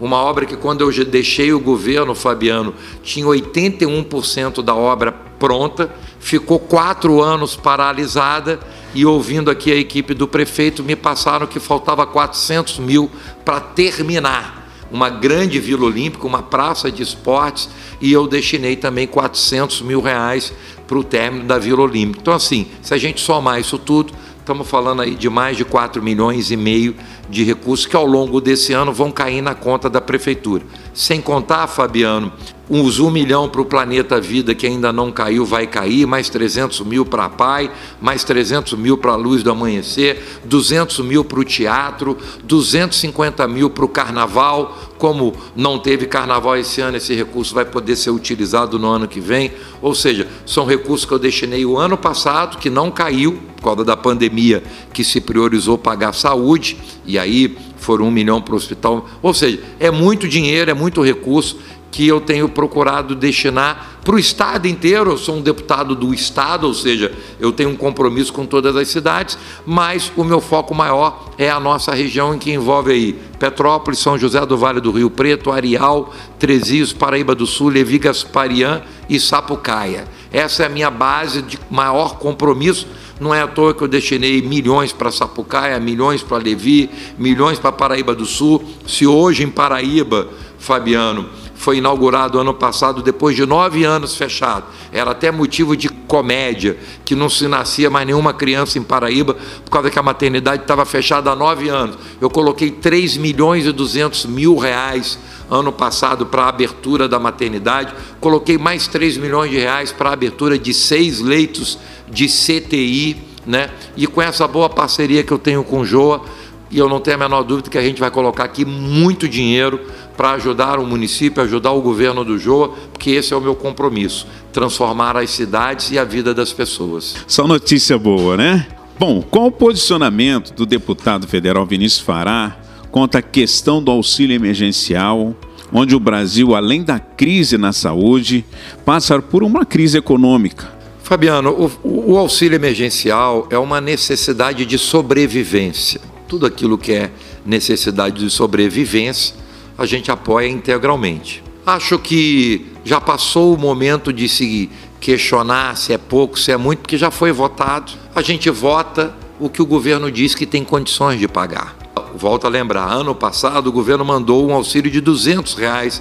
uma 0.00 0.16
obra 0.16 0.46
que, 0.46 0.56
quando 0.56 0.82
eu 0.82 1.04
deixei 1.04 1.52
o 1.52 1.60
governo, 1.60 2.14
Fabiano, 2.14 2.74
tinha 3.02 3.26
81% 3.26 4.62
da 4.62 4.74
obra 4.74 5.12
pronta, 5.38 5.90
ficou 6.18 6.58
quatro 6.58 7.22
anos 7.22 7.56
paralisada 7.56 8.60
e, 8.94 9.04
ouvindo 9.04 9.50
aqui 9.50 9.72
a 9.72 9.76
equipe 9.76 10.14
do 10.14 10.26
prefeito, 10.28 10.82
me 10.82 10.96
passaram 10.96 11.46
que 11.46 11.60
faltava 11.60 12.06
400 12.06 12.78
mil 12.78 13.10
para 13.44 13.60
terminar 13.60 14.55
uma 14.90 15.08
grande 15.08 15.58
Vila 15.58 15.84
Olímpica, 15.86 16.26
uma 16.26 16.42
praça 16.42 16.90
de 16.90 17.02
esportes, 17.02 17.68
e 18.00 18.12
eu 18.12 18.26
destinei 18.26 18.76
também 18.76 19.06
400 19.06 19.82
mil 19.82 20.00
reais 20.00 20.52
para 20.86 20.98
o 20.98 21.04
término 21.04 21.44
da 21.44 21.58
Vila 21.58 21.82
Olímpica. 21.82 22.20
Então, 22.20 22.34
assim, 22.34 22.68
se 22.82 22.94
a 22.94 22.98
gente 22.98 23.20
somar 23.20 23.60
isso 23.60 23.78
tudo, 23.78 24.12
estamos 24.46 24.68
falando 24.68 25.02
aí 25.02 25.16
de 25.16 25.28
mais 25.28 25.56
de 25.56 25.64
4 25.64 26.00
milhões 26.00 26.52
e 26.52 26.56
meio 26.56 26.94
de 27.28 27.42
recursos 27.42 27.84
que 27.84 27.96
ao 27.96 28.06
longo 28.06 28.40
desse 28.40 28.72
ano 28.72 28.92
vão 28.92 29.10
cair 29.10 29.42
na 29.42 29.56
conta 29.56 29.90
da 29.90 30.00
prefeitura. 30.00 30.62
Sem 30.94 31.20
contar, 31.20 31.66
Fabiano, 31.66 32.32
uns 32.70 33.00
1 33.00 33.10
milhão 33.10 33.48
para 33.48 33.60
o 33.60 33.64
Planeta 33.64 34.20
Vida, 34.20 34.54
que 34.54 34.64
ainda 34.64 34.92
não 34.92 35.10
caiu, 35.10 35.44
vai 35.44 35.66
cair, 35.66 36.06
mais 36.06 36.28
300 36.28 36.80
mil 36.82 37.04
para 37.04 37.24
a 37.24 37.28
PAI, 37.28 37.72
mais 38.00 38.22
300 38.22 38.74
mil 38.74 38.96
para 38.96 39.12
a 39.12 39.16
Luz 39.16 39.42
do 39.42 39.50
Amanhecer, 39.50 40.22
200 40.44 41.00
mil 41.00 41.24
para 41.24 41.40
o 41.40 41.44
teatro, 41.44 42.16
250 42.44 43.48
mil 43.48 43.68
para 43.68 43.84
o 43.84 43.88
Carnaval. 43.88 44.78
Como 44.98 45.34
não 45.54 45.78
teve 45.78 46.06
Carnaval 46.06 46.56
esse 46.56 46.80
ano, 46.80 46.96
esse 46.96 47.14
recurso 47.14 47.54
vai 47.54 47.64
poder 47.64 47.96
ser 47.96 48.10
utilizado 48.10 48.78
no 48.78 48.88
ano 48.88 49.06
que 49.06 49.20
vem. 49.20 49.52
Ou 49.82 49.94
seja, 49.94 50.26
são 50.44 50.64
recursos 50.64 51.04
que 51.04 51.12
eu 51.12 51.18
destinei 51.18 51.64
o 51.66 51.76
ano 51.76 51.96
passado, 51.96 52.58
que 52.58 52.70
não 52.70 52.90
caiu, 52.90 53.40
por 53.56 53.62
causa 53.62 53.84
da 53.84 53.96
pandemia, 53.96 54.62
que 54.92 55.02
se 55.02 55.20
priorizou 55.20 55.76
pagar 55.76 56.12
saúde, 56.12 56.78
e 57.04 57.18
aí 57.18 57.56
foram 57.76 58.06
um 58.06 58.10
milhão 58.10 58.40
para 58.40 58.54
o 58.54 58.56
hospital. 58.56 59.08
Ou 59.22 59.32
seja, 59.32 59.60
é 59.78 59.90
muito 59.90 60.28
dinheiro, 60.28 60.70
é 60.70 60.74
muito 60.74 61.02
recurso 61.02 61.58
que 61.90 62.06
eu 62.06 62.20
tenho 62.20 62.48
procurado 62.48 63.14
destinar 63.14 63.98
para 64.04 64.14
o 64.14 64.18
Estado 64.18 64.68
inteiro. 64.68 65.10
Eu 65.12 65.18
sou 65.18 65.36
um 65.36 65.40
deputado 65.40 65.94
do 65.94 66.12
Estado, 66.12 66.66
ou 66.66 66.74
seja, 66.74 67.12
eu 67.40 67.52
tenho 67.52 67.70
um 67.70 67.76
compromisso 67.76 68.32
com 68.32 68.44
todas 68.44 68.76
as 68.76 68.88
cidades, 68.88 69.38
mas 69.64 70.12
o 70.16 70.22
meu 70.22 70.40
foco 70.40 70.74
maior 70.74 71.30
é 71.38 71.50
a 71.50 71.58
nossa 71.58 71.94
região, 71.94 72.38
que 72.38 72.52
envolve 72.52 72.92
aí 72.92 73.12
Petrópolis, 73.38 73.98
São 73.98 74.18
José 74.18 74.44
do 74.44 74.56
Vale 74.56 74.80
do 74.80 74.90
Rio 74.90 75.10
Preto, 75.10 75.50
Arial, 75.50 76.12
Tresias, 76.38 76.92
Paraíba 76.92 77.34
do 77.34 77.46
Sul, 77.46 77.68
Levi 77.68 77.98
Gasparian 77.98 78.82
e 79.08 79.18
Sapucaia. 79.18 80.04
Essa 80.32 80.64
é 80.64 80.66
a 80.66 80.68
minha 80.68 80.90
base 80.90 81.42
de 81.42 81.58
maior 81.70 82.18
compromisso. 82.18 82.86
Não 83.18 83.34
é 83.34 83.40
à 83.40 83.46
toa 83.46 83.72
que 83.72 83.82
eu 83.82 83.88
destinei 83.88 84.42
milhões 84.42 84.92
para 84.92 85.10
Sapucaia, 85.10 85.80
milhões 85.80 86.22
para 86.22 86.36
Levi, 86.36 86.90
milhões 87.18 87.58
para 87.58 87.72
Paraíba 87.72 88.14
do 88.14 88.26
Sul. 88.26 88.62
Se 88.86 89.06
hoje 89.06 89.42
em 89.42 89.48
Paraíba, 89.48 90.28
Fabiano, 90.58 91.26
foi 91.66 91.78
inaugurado 91.78 92.38
ano 92.38 92.54
passado, 92.54 93.02
depois 93.02 93.34
de 93.34 93.44
nove 93.44 93.82
anos 93.82 94.14
fechado. 94.14 94.66
Era 94.92 95.10
até 95.10 95.32
motivo 95.32 95.76
de 95.76 95.88
comédia, 95.88 96.78
que 97.04 97.16
não 97.16 97.28
se 97.28 97.48
nascia 97.48 97.90
mais 97.90 98.06
nenhuma 98.06 98.32
criança 98.32 98.78
em 98.78 98.84
Paraíba, 98.84 99.36
por 99.64 99.70
causa 99.72 99.90
que 99.90 99.98
a 99.98 100.02
maternidade 100.02 100.62
estava 100.62 100.84
fechada 100.84 101.28
há 101.28 101.34
nove 101.34 101.68
anos. 101.68 101.98
Eu 102.20 102.30
coloquei 102.30 102.70
3 102.70 103.16
milhões 103.16 103.66
e 103.66 103.72
200 103.72 104.26
mil 104.26 104.56
reais 104.56 105.18
ano 105.50 105.72
passado 105.72 106.24
para 106.24 106.44
a 106.44 106.48
abertura 106.50 107.08
da 107.08 107.18
maternidade, 107.18 107.92
coloquei 108.20 108.56
mais 108.56 108.86
3 108.86 109.16
milhões 109.16 109.50
de 109.50 109.58
reais 109.58 109.90
para 109.90 110.10
a 110.10 110.12
abertura 110.12 110.56
de 110.56 110.72
seis 110.72 111.20
leitos 111.20 111.80
de 112.08 112.28
CTI, 112.28 113.16
né? 113.44 113.70
e 113.96 114.06
com 114.06 114.22
essa 114.22 114.46
boa 114.46 114.68
parceria 114.68 115.24
que 115.24 115.32
eu 115.32 115.38
tenho 115.38 115.64
com 115.64 115.80
o 115.80 115.84
Joa, 115.84 116.22
e 116.70 116.78
eu 116.78 116.88
não 116.88 117.00
tenho 117.00 117.16
a 117.16 117.20
menor 117.20 117.42
dúvida 117.42 117.70
que 117.70 117.78
a 117.78 117.82
gente 117.82 118.00
vai 118.00 118.10
colocar 118.10 118.44
aqui 118.44 118.64
muito 118.64 119.28
dinheiro 119.28 119.80
para 120.16 120.32
ajudar 120.32 120.78
o 120.78 120.86
município, 120.86 121.42
ajudar 121.42 121.72
o 121.72 121.80
governo 121.80 122.24
do 122.24 122.38
Joa, 122.38 122.70
porque 122.92 123.10
esse 123.10 123.32
é 123.32 123.36
o 123.36 123.40
meu 123.40 123.54
compromisso, 123.54 124.26
transformar 124.52 125.16
as 125.16 125.30
cidades 125.30 125.90
e 125.90 125.98
a 125.98 126.04
vida 126.04 126.34
das 126.34 126.52
pessoas. 126.52 127.14
Só 127.26 127.46
notícia 127.46 127.98
boa, 127.98 128.36
né? 128.36 128.66
Bom, 128.98 129.22
qual 129.22 129.46
o 129.46 129.52
posicionamento 129.52 130.54
do 130.54 130.64
deputado 130.64 131.28
federal 131.28 131.66
Vinícius 131.66 132.00
Fará 132.00 132.56
quanto 132.90 133.16
à 133.16 133.22
questão 133.22 133.82
do 133.82 133.90
auxílio 133.90 134.34
emergencial, 134.34 135.34
onde 135.70 135.94
o 135.94 136.00
Brasil, 136.00 136.54
além 136.54 136.82
da 136.82 136.98
crise 136.98 137.58
na 137.58 137.72
saúde, 137.72 138.44
passa 138.84 139.20
por 139.20 139.42
uma 139.42 139.66
crise 139.66 139.98
econômica? 139.98 140.72
Fabiano, 141.02 141.70
o, 141.84 142.12
o 142.12 142.16
auxílio 142.16 142.56
emergencial 142.56 143.46
é 143.50 143.58
uma 143.58 143.80
necessidade 143.80 144.64
de 144.64 144.78
sobrevivência. 144.78 146.00
Tudo 146.28 146.46
aquilo 146.46 146.76
que 146.76 146.92
é 146.92 147.10
necessidade 147.44 148.24
de 148.24 148.30
sobrevivência 148.30 149.34
a 149.78 149.84
gente 149.84 150.10
apoia 150.10 150.48
integralmente. 150.48 151.42
Acho 151.64 151.98
que 151.98 152.66
já 152.84 153.00
passou 153.00 153.54
o 153.54 153.58
momento 153.58 154.12
de 154.12 154.28
se 154.28 154.70
questionar 155.00 155.76
se 155.76 155.92
é 155.92 155.98
pouco, 155.98 156.38
se 156.38 156.50
é 156.50 156.56
muito, 156.56 156.80
porque 156.80 156.96
já 156.96 157.10
foi 157.10 157.32
votado. 157.32 157.92
A 158.14 158.22
gente 158.22 158.48
vota 158.50 159.14
o 159.38 159.48
que 159.48 159.60
o 159.60 159.66
governo 159.66 160.10
diz 160.10 160.34
que 160.34 160.46
tem 160.46 160.64
condições 160.64 161.20
de 161.20 161.28
pagar. 161.28 161.76
Volto 162.16 162.46
a 162.46 162.50
lembrar, 162.50 162.90
ano 162.90 163.14
passado 163.14 163.66
o 163.66 163.72
governo 163.72 164.04
mandou 164.04 164.48
um 164.48 164.54
auxílio 164.54 164.90
de 164.90 165.00
200 165.00 165.54
reais 165.54 166.00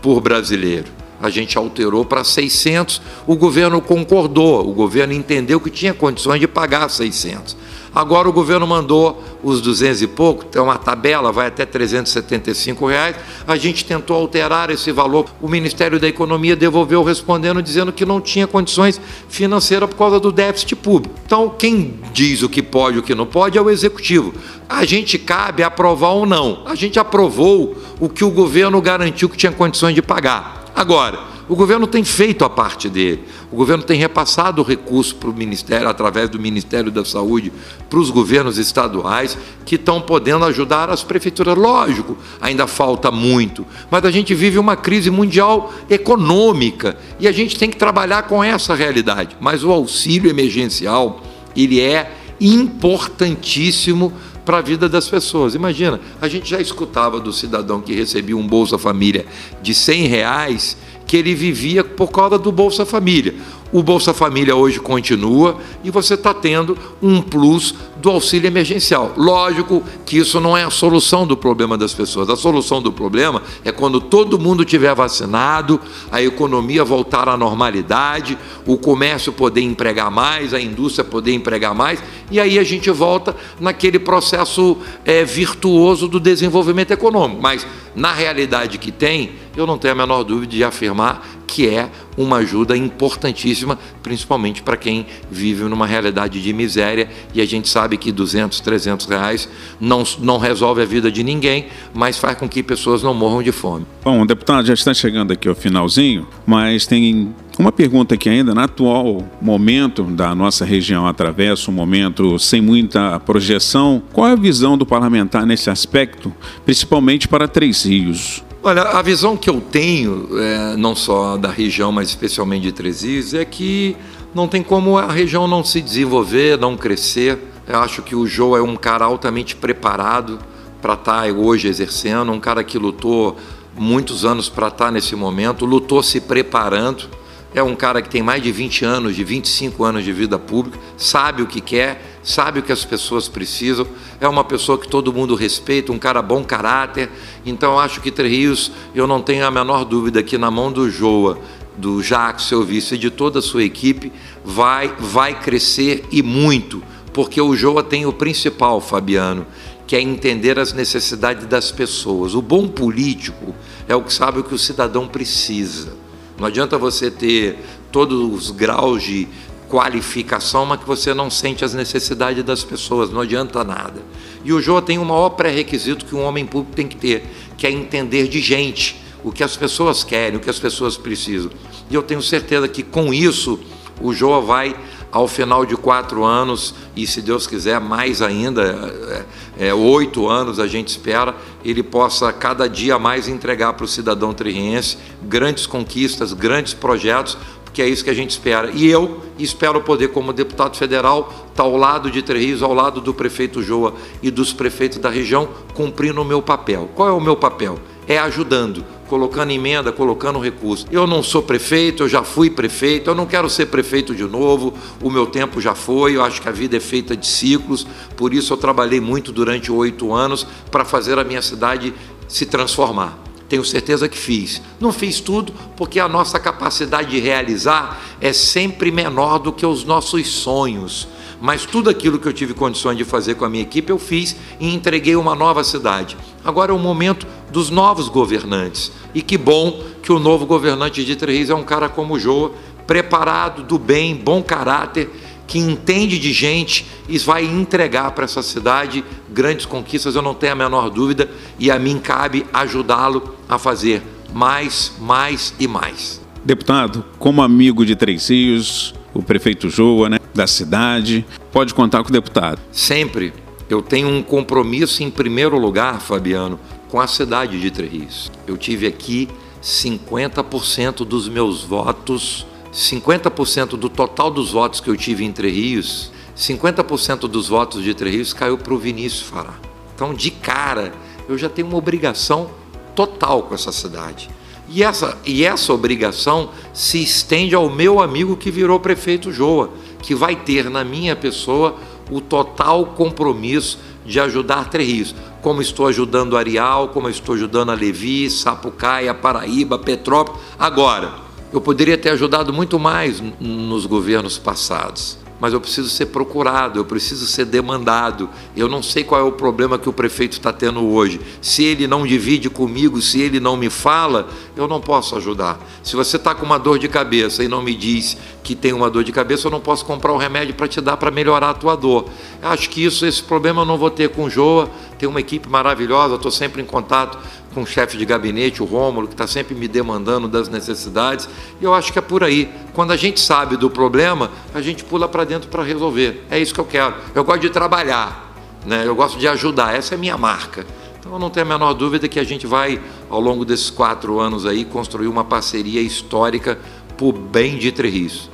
por 0.00 0.20
brasileiro. 0.20 0.86
A 1.20 1.30
gente 1.30 1.56
alterou 1.56 2.04
para 2.04 2.22
600, 2.22 3.00
o 3.26 3.34
governo 3.34 3.80
concordou, 3.80 4.68
o 4.68 4.72
governo 4.72 5.14
entendeu 5.14 5.58
que 5.58 5.70
tinha 5.70 5.94
condições 5.94 6.38
de 6.38 6.46
pagar 6.46 6.88
600. 6.88 7.56
Agora 7.96 8.28
o 8.28 8.32
governo 8.32 8.66
mandou 8.66 9.24
os 9.42 9.62
200 9.62 10.02
e 10.02 10.06
pouco, 10.06 10.44
tem 10.44 10.60
uma 10.60 10.76
tabela, 10.76 11.32
vai 11.32 11.46
até 11.46 11.64
375 11.64 12.86
reais. 12.86 13.16
A 13.46 13.56
gente 13.56 13.86
tentou 13.86 14.18
alterar 14.18 14.68
esse 14.68 14.92
valor. 14.92 15.24
O 15.40 15.48
Ministério 15.48 15.98
da 15.98 16.06
Economia 16.06 16.54
devolveu 16.54 17.02
respondendo 17.02 17.62
dizendo 17.62 17.90
que 17.90 18.04
não 18.04 18.20
tinha 18.20 18.46
condições 18.46 19.00
financeiras 19.30 19.88
por 19.88 19.96
causa 19.96 20.20
do 20.20 20.30
déficit 20.30 20.76
público. 20.76 21.14
Então, 21.24 21.48
quem 21.48 21.98
diz 22.12 22.42
o 22.42 22.50
que 22.50 22.62
pode 22.62 22.98
e 22.98 23.00
o 23.00 23.02
que 23.02 23.14
não 23.14 23.24
pode 23.24 23.56
é 23.56 23.62
o 23.62 23.70
executivo. 23.70 24.34
A 24.68 24.84
gente 24.84 25.18
cabe 25.18 25.62
aprovar 25.62 26.10
ou 26.10 26.26
não. 26.26 26.64
A 26.66 26.74
gente 26.74 26.98
aprovou 26.98 27.78
o 27.98 28.10
que 28.10 28.24
o 28.24 28.30
governo 28.30 28.78
garantiu 28.82 29.26
que 29.26 29.38
tinha 29.38 29.52
condições 29.52 29.94
de 29.94 30.02
pagar. 30.02 30.66
Agora, 30.76 31.18
o 31.48 31.54
governo 31.54 31.86
tem 31.86 32.02
feito 32.02 32.44
a 32.44 32.50
parte 32.50 32.88
dele. 32.88 33.24
O 33.52 33.56
governo 33.56 33.84
tem 33.84 33.98
repassado 33.98 34.60
o 34.60 34.64
recurso 34.64 35.14
para 35.16 35.30
o 35.30 35.34
Ministério, 35.34 35.88
através 35.88 36.28
do 36.28 36.38
Ministério 36.38 36.90
da 36.90 37.04
Saúde, 37.04 37.52
para 37.88 37.98
os 37.98 38.10
governos 38.10 38.58
estaduais, 38.58 39.38
que 39.64 39.76
estão 39.76 40.00
podendo 40.00 40.44
ajudar 40.44 40.90
as 40.90 41.04
prefeituras. 41.04 41.56
Lógico, 41.56 42.16
ainda 42.40 42.66
falta 42.66 43.10
muito, 43.10 43.64
mas 43.90 44.04
a 44.04 44.10
gente 44.10 44.34
vive 44.34 44.58
uma 44.58 44.76
crise 44.76 45.10
mundial 45.10 45.72
econômica 45.88 46.96
e 47.20 47.28
a 47.28 47.32
gente 47.32 47.56
tem 47.56 47.70
que 47.70 47.76
trabalhar 47.76 48.24
com 48.24 48.42
essa 48.42 48.74
realidade. 48.74 49.36
Mas 49.40 49.62
o 49.62 49.70
auxílio 49.70 50.28
emergencial, 50.28 51.22
ele 51.54 51.80
é 51.80 52.12
importantíssimo 52.40 54.12
para 54.46 54.58
a 54.58 54.62
vida 54.62 54.88
das 54.88 55.08
pessoas. 55.08 55.54
Imagina, 55.54 56.00
a 56.20 56.28
gente 56.28 56.48
já 56.48 56.60
escutava 56.60 57.18
do 57.18 57.32
cidadão 57.32 57.80
que 57.80 57.92
recebia 57.92 58.36
um 58.36 58.46
Bolsa 58.46 58.78
Família 58.78 59.26
de 59.60 59.74
100 59.74 60.06
reais 60.06 60.76
que 61.06 61.16
ele 61.16 61.34
vivia 61.34 61.84
por 61.84 62.10
causa 62.10 62.38
do 62.38 62.50
Bolsa 62.50 62.84
Família. 62.84 63.34
O 63.72 63.82
Bolsa 63.82 64.14
Família 64.14 64.54
hoje 64.54 64.78
continua 64.78 65.58
e 65.82 65.90
você 65.90 66.14
está 66.14 66.32
tendo 66.32 66.78
um 67.02 67.20
plus 67.20 67.74
do 67.96 68.10
auxílio 68.10 68.46
emergencial. 68.46 69.12
Lógico 69.16 69.82
que 70.04 70.16
isso 70.18 70.40
não 70.40 70.56
é 70.56 70.62
a 70.62 70.70
solução 70.70 71.26
do 71.26 71.36
problema 71.36 71.76
das 71.76 71.92
pessoas. 71.92 72.30
A 72.30 72.36
solução 72.36 72.80
do 72.80 72.92
problema 72.92 73.42
é 73.64 73.72
quando 73.72 74.00
todo 74.00 74.38
mundo 74.38 74.64
tiver 74.64 74.94
vacinado, 74.94 75.80
a 76.12 76.22
economia 76.22 76.84
voltar 76.84 77.28
à 77.28 77.36
normalidade, 77.36 78.38
o 78.64 78.78
comércio 78.78 79.32
poder 79.32 79.62
empregar 79.62 80.10
mais, 80.12 80.54
a 80.54 80.60
indústria 80.60 81.04
poder 81.04 81.32
empregar 81.32 81.74
mais, 81.74 82.00
e 82.30 82.38
aí 82.38 82.58
a 82.58 82.64
gente 82.64 82.90
volta 82.90 83.34
naquele 83.58 83.98
processo 83.98 84.76
é, 85.04 85.24
virtuoso 85.24 86.06
do 86.06 86.20
desenvolvimento 86.20 86.92
econômico. 86.92 87.42
Mas 87.42 87.66
na 87.96 88.12
realidade 88.12 88.78
que 88.78 88.92
tem, 88.92 89.32
eu 89.56 89.66
não 89.66 89.78
tenho 89.78 89.94
a 89.94 89.96
menor 89.96 90.22
dúvida 90.22 90.52
de 90.52 90.62
afirmar 90.62 91.26
que 91.46 91.68
é 91.68 91.88
uma 92.16 92.38
ajuda 92.38 92.76
importantíssima, 92.76 93.78
principalmente 94.02 94.62
para 94.62 94.76
quem 94.76 95.06
vive 95.30 95.64
numa 95.64 95.86
realidade 95.86 96.42
de 96.42 96.52
miséria 96.52 97.08
e 97.32 97.40
a 97.40 97.46
gente 97.46 97.68
sabe 97.68 97.96
que 97.96 98.10
200, 98.10 98.60
300 98.60 99.06
reais 99.06 99.48
não, 99.80 100.02
não 100.18 100.38
resolve 100.38 100.82
a 100.82 100.84
vida 100.84 101.10
de 101.10 101.22
ninguém, 101.22 101.66
mas 101.94 102.18
faz 102.18 102.36
com 102.36 102.48
que 102.48 102.62
pessoas 102.62 103.02
não 103.02 103.14
morram 103.14 103.42
de 103.42 103.52
fome. 103.52 103.86
Bom, 104.02 104.26
deputado, 104.26 104.66
já 104.66 104.74
está 104.74 104.92
chegando 104.92 105.32
aqui 105.32 105.48
ao 105.48 105.54
finalzinho, 105.54 106.26
mas 106.46 106.86
tem 106.86 107.34
uma 107.58 107.72
pergunta 107.72 108.14
aqui 108.14 108.28
ainda, 108.28 108.54
no 108.54 108.60
atual 108.60 109.26
momento 109.40 110.02
da 110.04 110.34
nossa 110.34 110.64
região 110.64 111.06
atravessa 111.06 111.70
um 111.70 111.74
momento 111.74 112.38
sem 112.38 112.60
muita 112.60 113.18
projeção, 113.20 114.02
qual 114.12 114.28
é 114.28 114.32
a 114.32 114.36
visão 114.36 114.76
do 114.76 114.84
parlamentar 114.84 115.46
nesse 115.46 115.70
aspecto, 115.70 116.32
principalmente 116.64 117.28
para 117.28 117.48
Três 117.48 117.84
Rios? 117.84 118.45
Olha, 118.68 118.82
a 118.82 119.00
visão 119.00 119.36
que 119.36 119.48
eu 119.48 119.60
tenho, 119.60 120.28
é, 120.40 120.76
não 120.76 120.96
só 120.96 121.36
da 121.36 121.48
região, 121.48 121.92
mas 121.92 122.08
especialmente 122.08 122.62
de 122.62 122.72
Três 122.72 123.02
Rios, 123.04 123.32
é 123.32 123.44
que 123.44 123.96
não 124.34 124.48
tem 124.48 124.60
como 124.60 124.98
a 124.98 125.06
região 125.06 125.46
não 125.46 125.62
se 125.62 125.80
desenvolver, 125.80 126.58
não 126.58 126.76
crescer. 126.76 127.38
Eu 127.64 127.78
acho 127.78 128.02
que 128.02 128.16
o 128.16 128.26
João 128.26 128.56
é 128.56 128.60
um 128.60 128.74
cara 128.74 129.04
altamente 129.04 129.54
preparado 129.54 130.40
para 130.82 130.94
estar 130.94 131.22
tá 131.22 131.32
hoje 131.32 131.68
exercendo, 131.68 132.32
um 132.32 132.40
cara 132.40 132.64
que 132.64 132.76
lutou 132.76 133.36
muitos 133.78 134.24
anos 134.24 134.48
para 134.48 134.66
estar 134.66 134.86
tá 134.86 134.90
nesse 134.90 135.14
momento, 135.14 135.64
lutou 135.64 136.02
se 136.02 136.20
preparando. 136.20 137.08
É 137.54 137.62
um 137.62 137.76
cara 137.76 138.02
que 138.02 138.08
tem 138.08 138.20
mais 138.20 138.42
de 138.42 138.50
20 138.50 138.84
anos, 138.84 139.14
de 139.14 139.22
25 139.22 139.84
anos 139.84 140.02
de 140.02 140.12
vida 140.12 140.40
pública, 140.40 140.76
sabe 140.96 141.40
o 141.40 141.46
que 141.46 141.60
quer, 141.60 142.15
sabe 142.26 142.58
o 142.58 142.62
que 142.62 142.72
as 142.72 142.84
pessoas 142.84 143.28
precisam, 143.28 143.86
é 144.20 144.26
uma 144.26 144.42
pessoa 144.42 144.76
que 144.76 144.88
todo 144.88 145.12
mundo 145.12 145.36
respeita, 145.36 145.92
um 145.92 145.98
cara 145.98 146.20
bom 146.20 146.42
caráter. 146.42 147.08
Então 147.46 147.78
acho 147.78 148.00
que 148.00 148.10
Rios, 148.20 148.72
eu 148.92 149.06
não 149.06 149.22
tenho 149.22 149.46
a 149.46 149.50
menor 149.50 149.84
dúvida 149.84 150.24
que 150.24 150.36
na 150.36 150.50
mão 150.50 150.72
do 150.72 150.90
Joa, 150.90 151.38
do 151.78 152.02
Jacques, 152.02 152.46
seu 152.46 152.64
vice 152.64 152.96
e 152.96 152.98
de 152.98 153.10
toda 153.10 153.38
a 153.38 153.42
sua 153.42 153.62
equipe, 153.62 154.12
vai, 154.44 154.92
vai 154.98 155.40
crescer 155.40 156.04
e 156.10 156.20
muito, 156.20 156.82
porque 157.12 157.40
o 157.40 157.54
Joa 157.54 157.84
tem 157.84 158.06
o 158.06 158.12
principal, 158.12 158.80
Fabiano, 158.80 159.46
que 159.86 159.94
é 159.94 160.00
entender 160.00 160.58
as 160.58 160.72
necessidades 160.72 161.46
das 161.46 161.70
pessoas. 161.70 162.34
O 162.34 162.42
bom 162.42 162.66
político 162.66 163.54
é 163.86 163.94
o 163.94 164.02
que 164.02 164.12
sabe 164.12 164.40
o 164.40 164.44
que 164.44 164.54
o 164.54 164.58
cidadão 164.58 165.06
precisa. 165.06 165.92
Não 166.36 166.46
adianta 166.48 166.76
você 166.76 167.08
ter 167.08 167.56
todos 167.92 168.18
os 168.20 168.50
graus 168.50 169.04
de 169.04 169.28
qualificação, 169.76 170.64
mas 170.64 170.80
que 170.80 170.86
você 170.86 171.12
não 171.12 171.28
sente 171.28 171.62
as 171.62 171.74
necessidades 171.74 172.42
das 172.42 172.64
pessoas, 172.64 173.10
não 173.10 173.20
adianta 173.20 173.62
nada. 173.62 174.00
E 174.42 174.50
o 174.50 174.58
Jô 174.58 174.80
tem 174.80 174.98
o 174.98 175.04
maior 175.04 175.28
pré-requisito 175.28 176.06
que 176.06 176.14
um 176.14 176.22
homem 176.22 176.46
público 176.46 176.74
tem 176.74 176.88
que 176.88 176.96
ter, 176.96 177.28
que 177.58 177.66
é 177.66 177.70
entender 177.70 178.26
de 178.26 178.40
gente, 178.40 178.96
o 179.22 179.30
que 179.30 179.44
as 179.44 179.54
pessoas 179.54 180.02
querem, 180.02 180.38
o 180.38 180.40
que 180.40 180.48
as 180.48 180.58
pessoas 180.58 180.96
precisam. 180.96 181.50
E 181.90 181.94
eu 181.94 182.02
tenho 182.02 182.22
certeza 182.22 182.66
que 182.66 182.82
com 182.82 183.12
isso 183.12 183.60
o 184.00 184.14
Jô 184.14 184.40
vai 184.40 184.74
ao 185.12 185.28
final 185.28 185.66
de 185.66 185.76
quatro 185.76 186.24
anos, 186.24 186.74
e 186.96 187.06
se 187.06 187.20
Deus 187.20 187.46
quiser 187.46 187.78
mais 187.78 188.22
ainda, 188.22 189.26
é, 189.58 189.68
é, 189.68 189.74
oito 189.74 190.26
anos 190.26 190.58
a 190.58 190.66
gente 190.66 190.88
espera, 190.88 191.34
ele 191.62 191.82
possa 191.82 192.32
cada 192.32 192.66
dia 192.66 192.98
mais 192.98 193.28
entregar 193.28 193.74
para 193.74 193.84
o 193.84 193.88
cidadão 193.88 194.32
terriense 194.32 194.96
grandes 195.22 195.66
conquistas, 195.66 196.32
grandes 196.32 196.72
projetos, 196.72 197.36
que 197.76 197.82
é 197.82 197.86
isso 197.86 198.02
que 198.02 198.08
a 198.08 198.14
gente 198.14 198.30
espera. 198.30 198.70
E 198.72 198.86
eu 198.86 199.20
espero 199.38 199.82
poder, 199.82 200.08
como 200.08 200.32
deputado 200.32 200.78
federal, 200.78 201.30
estar 201.50 201.62
ao 201.62 201.76
lado 201.76 202.10
de 202.10 202.22
Três 202.22 202.62
ao 202.62 202.72
lado 202.72 203.02
do 203.02 203.12
prefeito 203.12 203.62
Joa 203.62 203.92
e 204.22 204.30
dos 204.30 204.50
prefeitos 204.50 204.96
da 204.96 205.10
região, 205.10 205.46
cumprindo 205.74 206.22
o 206.22 206.24
meu 206.24 206.40
papel. 206.40 206.88
Qual 206.94 207.06
é 207.06 207.12
o 207.12 207.20
meu 207.20 207.36
papel? 207.36 207.78
É 208.08 208.16
ajudando, 208.16 208.82
colocando 209.08 209.50
emenda, 209.50 209.92
colocando 209.92 210.38
recurso. 210.38 210.86
Eu 210.90 211.06
não 211.06 211.22
sou 211.22 211.42
prefeito, 211.42 212.04
eu 212.04 212.08
já 212.08 212.22
fui 212.22 212.48
prefeito, 212.48 213.10
eu 213.10 213.14
não 213.14 213.26
quero 213.26 213.50
ser 213.50 213.66
prefeito 213.66 214.14
de 214.14 214.24
novo, 214.24 214.72
o 215.02 215.10
meu 215.10 215.26
tempo 215.26 215.60
já 215.60 215.74
foi, 215.74 216.16
eu 216.16 216.24
acho 216.24 216.40
que 216.40 216.48
a 216.48 216.52
vida 216.52 216.78
é 216.78 216.80
feita 216.80 217.14
de 217.14 217.26
ciclos, 217.26 217.86
por 218.16 218.32
isso 218.32 218.54
eu 218.54 218.56
trabalhei 218.56 219.02
muito 219.02 219.30
durante 219.30 219.70
oito 219.70 220.14
anos 220.14 220.46
para 220.70 220.82
fazer 220.82 221.18
a 221.18 221.24
minha 221.24 221.42
cidade 221.42 221.92
se 222.26 222.46
transformar. 222.46 223.25
Tenho 223.48 223.64
certeza 223.64 224.08
que 224.08 224.18
fiz. 224.18 224.60
Não 224.80 224.92
fiz 224.92 225.20
tudo 225.20 225.52
porque 225.76 226.00
a 226.00 226.08
nossa 226.08 226.38
capacidade 226.38 227.10
de 227.10 227.20
realizar 227.20 228.00
é 228.20 228.32
sempre 228.32 228.90
menor 228.90 229.38
do 229.38 229.52
que 229.52 229.64
os 229.64 229.84
nossos 229.84 230.26
sonhos. 230.26 231.06
Mas 231.40 231.66
tudo 231.66 231.90
aquilo 231.90 232.18
que 232.18 232.26
eu 232.26 232.32
tive 232.32 232.54
condições 232.54 232.96
de 232.96 233.04
fazer 233.04 233.34
com 233.34 233.44
a 233.44 233.48
minha 233.48 233.62
equipe, 233.62 233.90
eu 233.90 233.98
fiz 233.98 234.34
e 234.58 234.74
entreguei 234.74 235.16
uma 235.16 235.34
nova 235.34 235.62
cidade. 235.62 236.16
Agora 236.44 236.72
é 236.72 236.74
o 236.74 236.78
momento 236.78 237.26
dos 237.52 237.70
novos 237.70 238.08
governantes. 238.08 238.90
E 239.14 239.20
que 239.22 239.36
bom 239.36 239.82
que 240.02 240.12
o 240.12 240.18
novo 240.18 240.46
governante 240.46 241.04
de 241.04 241.14
Três 241.14 241.50
é 241.50 241.54
um 241.54 241.62
cara 241.62 241.88
como 241.88 242.14
o 242.14 242.18
Joa, 242.18 242.52
preparado, 242.86 243.62
do 243.62 243.78
bem, 243.78 244.14
bom 244.14 244.42
caráter 244.42 245.10
que 245.46 245.58
entende 245.58 246.18
de 246.18 246.32
gente 246.32 246.86
e 247.08 247.18
vai 247.18 247.44
entregar 247.44 248.10
para 248.12 248.24
essa 248.24 248.42
cidade 248.42 249.04
grandes 249.30 249.66
conquistas, 249.66 250.14
eu 250.14 250.22
não 250.22 250.34
tenho 250.34 250.52
a 250.52 250.56
menor 250.56 250.90
dúvida, 250.90 251.30
e 251.58 251.70
a 251.70 251.78
mim 251.78 251.98
cabe 251.98 252.44
ajudá-lo 252.52 253.36
a 253.48 253.58
fazer 253.58 254.02
mais, 254.32 254.92
mais 255.00 255.54
e 255.58 255.68
mais. 255.68 256.20
Deputado, 256.44 257.04
como 257.18 257.42
amigo 257.42 257.84
de 257.84 257.96
Três 257.96 258.28
Rios, 258.28 258.94
o 259.12 259.22
prefeito 259.22 259.70
Joa, 259.70 260.08
né, 260.08 260.18
da 260.34 260.46
cidade, 260.46 261.24
pode 261.52 261.74
contar 261.74 262.02
com 262.02 262.08
o 262.08 262.12
deputado. 262.12 262.60
Sempre. 262.70 263.32
Eu 263.68 263.82
tenho 263.82 264.08
um 264.08 264.22
compromisso 264.22 265.02
em 265.02 265.10
primeiro 265.10 265.58
lugar, 265.58 266.00
Fabiano, 266.00 266.60
com 266.88 267.00
a 267.00 267.06
cidade 267.06 267.60
de 267.60 267.70
Três 267.70 267.92
Rios. 267.92 268.32
Eu 268.46 268.56
tive 268.56 268.86
aqui 268.86 269.28
50% 269.62 271.04
dos 271.04 271.28
meus 271.28 271.64
votos 271.64 272.46
50% 272.76 273.70
do 273.70 273.88
total 273.88 274.30
dos 274.30 274.52
votos 274.52 274.80
que 274.80 274.90
eu 274.90 274.96
tive 274.96 275.24
em 275.24 275.28
Entre 275.28 275.50
Rios, 275.50 276.12
50% 276.36 277.20
dos 277.20 277.48
votos 277.48 277.82
de 277.82 277.90
Entre 277.90 278.10
Rios 278.10 278.34
caiu 278.34 278.58
para 278.58 278.74
o 278.74 278.78
Vinícius 278.78 279.22
Fará. 279.22 279.54
Então, 279.94 280.12
de 280.12 280.30
cara, 280.30 280.92
eu 281.26 281.38
já 281.38 281.48
tenho 281.48 281.68
uma 281.68 281.78
obrigação 281.78 282.50
total 282.94 283.44
com 283.44 283.54
essa 283.54 283.72
cidade. 283.72 284.28
E 284.68 284.82
essa, 284.82 285.16
e 285.24 285.42
essa 285.42 285.72
obrigação 285.72 286.50
se 286.74 287.02
estende 287.02 287.54
ao 287.54 287.70
meu 287.70 287.98
amigo 287.98 288.36
que 288.36 288.50
virou 288.50 288.78
prefeito 288.78 289.32
Joa, 289.32 289.70
que 290.02 290.14
vai 290.14 290.36
ter 290.36 290.68
na 290.68 290.84
minha 290.84 291.16
pessoa 291.16 291.76
o 292.10 292.20
total 292.20 292.84
compromisso 292.86 293.78
de 294.04 294.20
ajudar 294.20 294.68
Três 294.68 295.14
como 295.40 295.62
estou 295.62 295.86
ajudando 295.86 296.36
Arial, 296.36 296.88
como 296.88 297.08
estou 297.08 297.36
ajudando 297.36 297.70
a 297.70 297.74
Levi, 297.74 298.28
Sapucaia, 298.28 299.14
Paraíba, 299.14 299.78
Petrópolis. 299.78 300.40
Agora, 300.58 301.25
eu 301.56 301.60
poderia 301.60 301.96
ter 301.96 302.10
ajudado 302.10 302.52
muito 302.52 302.78
mais 302.78 303.22
nos 303.40 303.86
governos 303.86 304.38
passados 304.38 305.18
mas 305.40 305.52
eu 305.52 305.60
preciso 305.60 305.88
ser 305.88 306.06
procurado, 306.06 306.78
eu 306.78 306.84
preciso 306.84 307.26
ser 307.26 307.44
demandado. 307.44 308.28
Eu 308.56 308.68
não 308.68 308.82
sei 308.82 309.04
qual 309.04 309.20
é 309.20 309.24
o 309.24 309.32
problema 309.32 309.78
que 309.78 309.88
o 309.88 309.92
prefeito 309.92 310.32
está 310.32 310.52
tendo 310.52 310.84
hoje. 310.84 311.20
Se 311.42 311.62
ele 311.64 311.86
não 311.86 312.06
divide 312.06 312.48
comigo, 312.48 313.00
se 313.02 313.20
ele 313.20 313.38
não 313.38 313.56
me 313.56 313.68
fala, 313.68 314.28
eu 314.56 314.66
não 314.66 314.80
posso 314.80 315.14
ajudar. 315.16 315.58
Se 315.82 315.94
você 315.94 316.16
está 316.16 316.34
com 316.34 316.46
uma 316.46 316.58
dor 316.58 316.78
de 316.78 316.88
cabeça 316.88 317.44
e 317.44 317.48
não 317.48 317.62
me 317.62 317.74
diz 317.74 318.16
que 318.42 318.54
tem 318.54 318.72
uma 318.72 318.88
dor 318.88 319.04
de 319.04 319.12
cabeça, 319.12 319.46
eu 319.46 319.50
não 319.50 319.60
posso 319.60 319.84
comprar 319.84 320.12
um 320.12 320.16
remédio 320.16 320.54
para 320.54 320.68
te 320.68 320.80
dar 320.80 320.96
para 320.96 321.10
melhorar 321.10 321.50
a 321.50 321.54
tua 321.54 321.76
dor. 321.76 322.06
Acho 322.42 322.70
que 322.70 322.84
isso, 322.84 323.04
esse 323.04 323.22
problema 323.22 323.62
eu 323.62 323.66
não 323.66 323.76
vou 323.76 323.90
ter 323.90 324.08
com 324.10 324.24
o 324.24 324.30
Joa. 324.30 324.70
Tem 324.98 325.06
uma 325.06 325.20
equipe 325.20 325.48
maravilhosa, 325.48 326.14
estou 326.14 326.30
sempre 326.30 326.62
em 326.62 326.64
contato 326.64 327.18
com 327.56 327.62
o 327.62 327.66
chefe 327.66 327.96
de 327.96 328.04
gabinete, 328.04 328.62
o 328.62 328.66
Rômulo, 328.66 329.08
que 329.08 329.14
está 329.14 329.26
sempre 329.26 329.54
me 329.54 329.66
demandando 329.66 330.28
das 330.28 330.46
necessidades. 330.46 331.26
E 331.58 331.64
eu 331.64 331.72
acho 331.72 331.90
que 331.90 331.98
é 331.98 332.02
por 332.02 332.22
aí. 332.22 332.52
Quando 332.74 332.90
a 332.90 332.98
gente 332.98 333.18
sabe 333.18 333.56
do 333.56 333.70
problema, 333.70 334.30
a 334.54 334.60
gente 334.60 334.84
pula 334.84 335.08
para 335.08 335.24
dentro 335.24 335.48
para 335.48 335.62
resolver. 335.62 336.22
É 336.30 336.38
isso 336.38 336.52
que 336.52 336.60
eu 336.60 336.66
quero. 336.66 336.94
Eu 337.14 337.24
gosto 337.24 337.40
de 337.40 337.48
trabalhar, 337.48 338.30
né? 338.66 338.82
eu 338.84 338.94
gosto 338.94 339.18
de 339.18 339.26
ajudar. 339.26 339.74
Essa 339.74 339.94
é 339.94 339.96
a 339.96 339.98
minha 339.98 340.18
marca. 340.18 340.66
Então 341.00 341.18
não 341.18 341.30
tenho 341.30 341.46
a 341.46 341.48
menor 341.48 341.72
dúvida 341.72 342.06
que 342.06 342.20
a 342.20 342.24
gente 342.24 342.46
vai, 342.46 342.78
ao 343.08 343.22
longo 343.22 343.42
desses 343.42 343.70
quatro 343.70 344.20
anos 344.20 344.44
aí, 344.44 344.62
construir 344.62 345.06
uma 345.06 345.24
parceria 345.24 345.80
histórica 345.80 346.58
por 346.98 347.14
bem 347.14 347.56
de 347.56 347.72
Três 347.72 348.28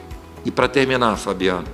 E 0.45 0.51
para 0.51 0.67
terminar, 0.67 1.17
Fabiano, 1.17 1.69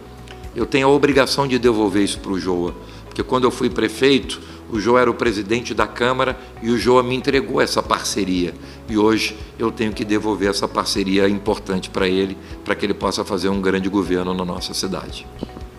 eu 0.55 0.67
tenho 0.67 0.87
a 0.87 0.91
obrigação 0.91 1.49
de 1.49 1.59
devolver 1.59 2.03
isso 2.03 2.19
para 2.19 2.33
o 2.33 2.39
Joa. 2.39 2.75
Porque 3.07 3.23
quando 3.23 3.45
eu 3.45 3.51
fui 3.51 3.71
prefeito, 3.71 4.39
o 4.71 4.79
Joa 4.79 5.01
era 5.01 5.11
o 5.11 5.15
presidente 5.15 5.75
da 5.75 5.87
Câmara 5.87 6.39
e 6.63 6.71
o 6.71 6.79
Joa 6.79 7.03
me 7.03 7.15
entregou 7.15 7.61
essa 7.61 7.83
parceria. 7.83 8.55
E 8.89 8.97
hoje 8.97 9.37
eu 9.59 9.71
tenho 9.71 9.93
que 9.93 10.05
devolver 10.05 10.51
essa 10.51 10.69
parceria 10.69 11.29
importante 11.29 11.91
para 11.91 12.09
ele, 12.09 12.37
para 12.65 12.75
que 12.75 12.85
ele 12.85 12.95
possa 12.95 13.25
fazer 13.25 13.49
um 13.49 13.61
grande 13.61 13.89
governo 13.89 14.35
na 14.35 14.45
nossa 14.45 14.75
cidade. 14.75 15.27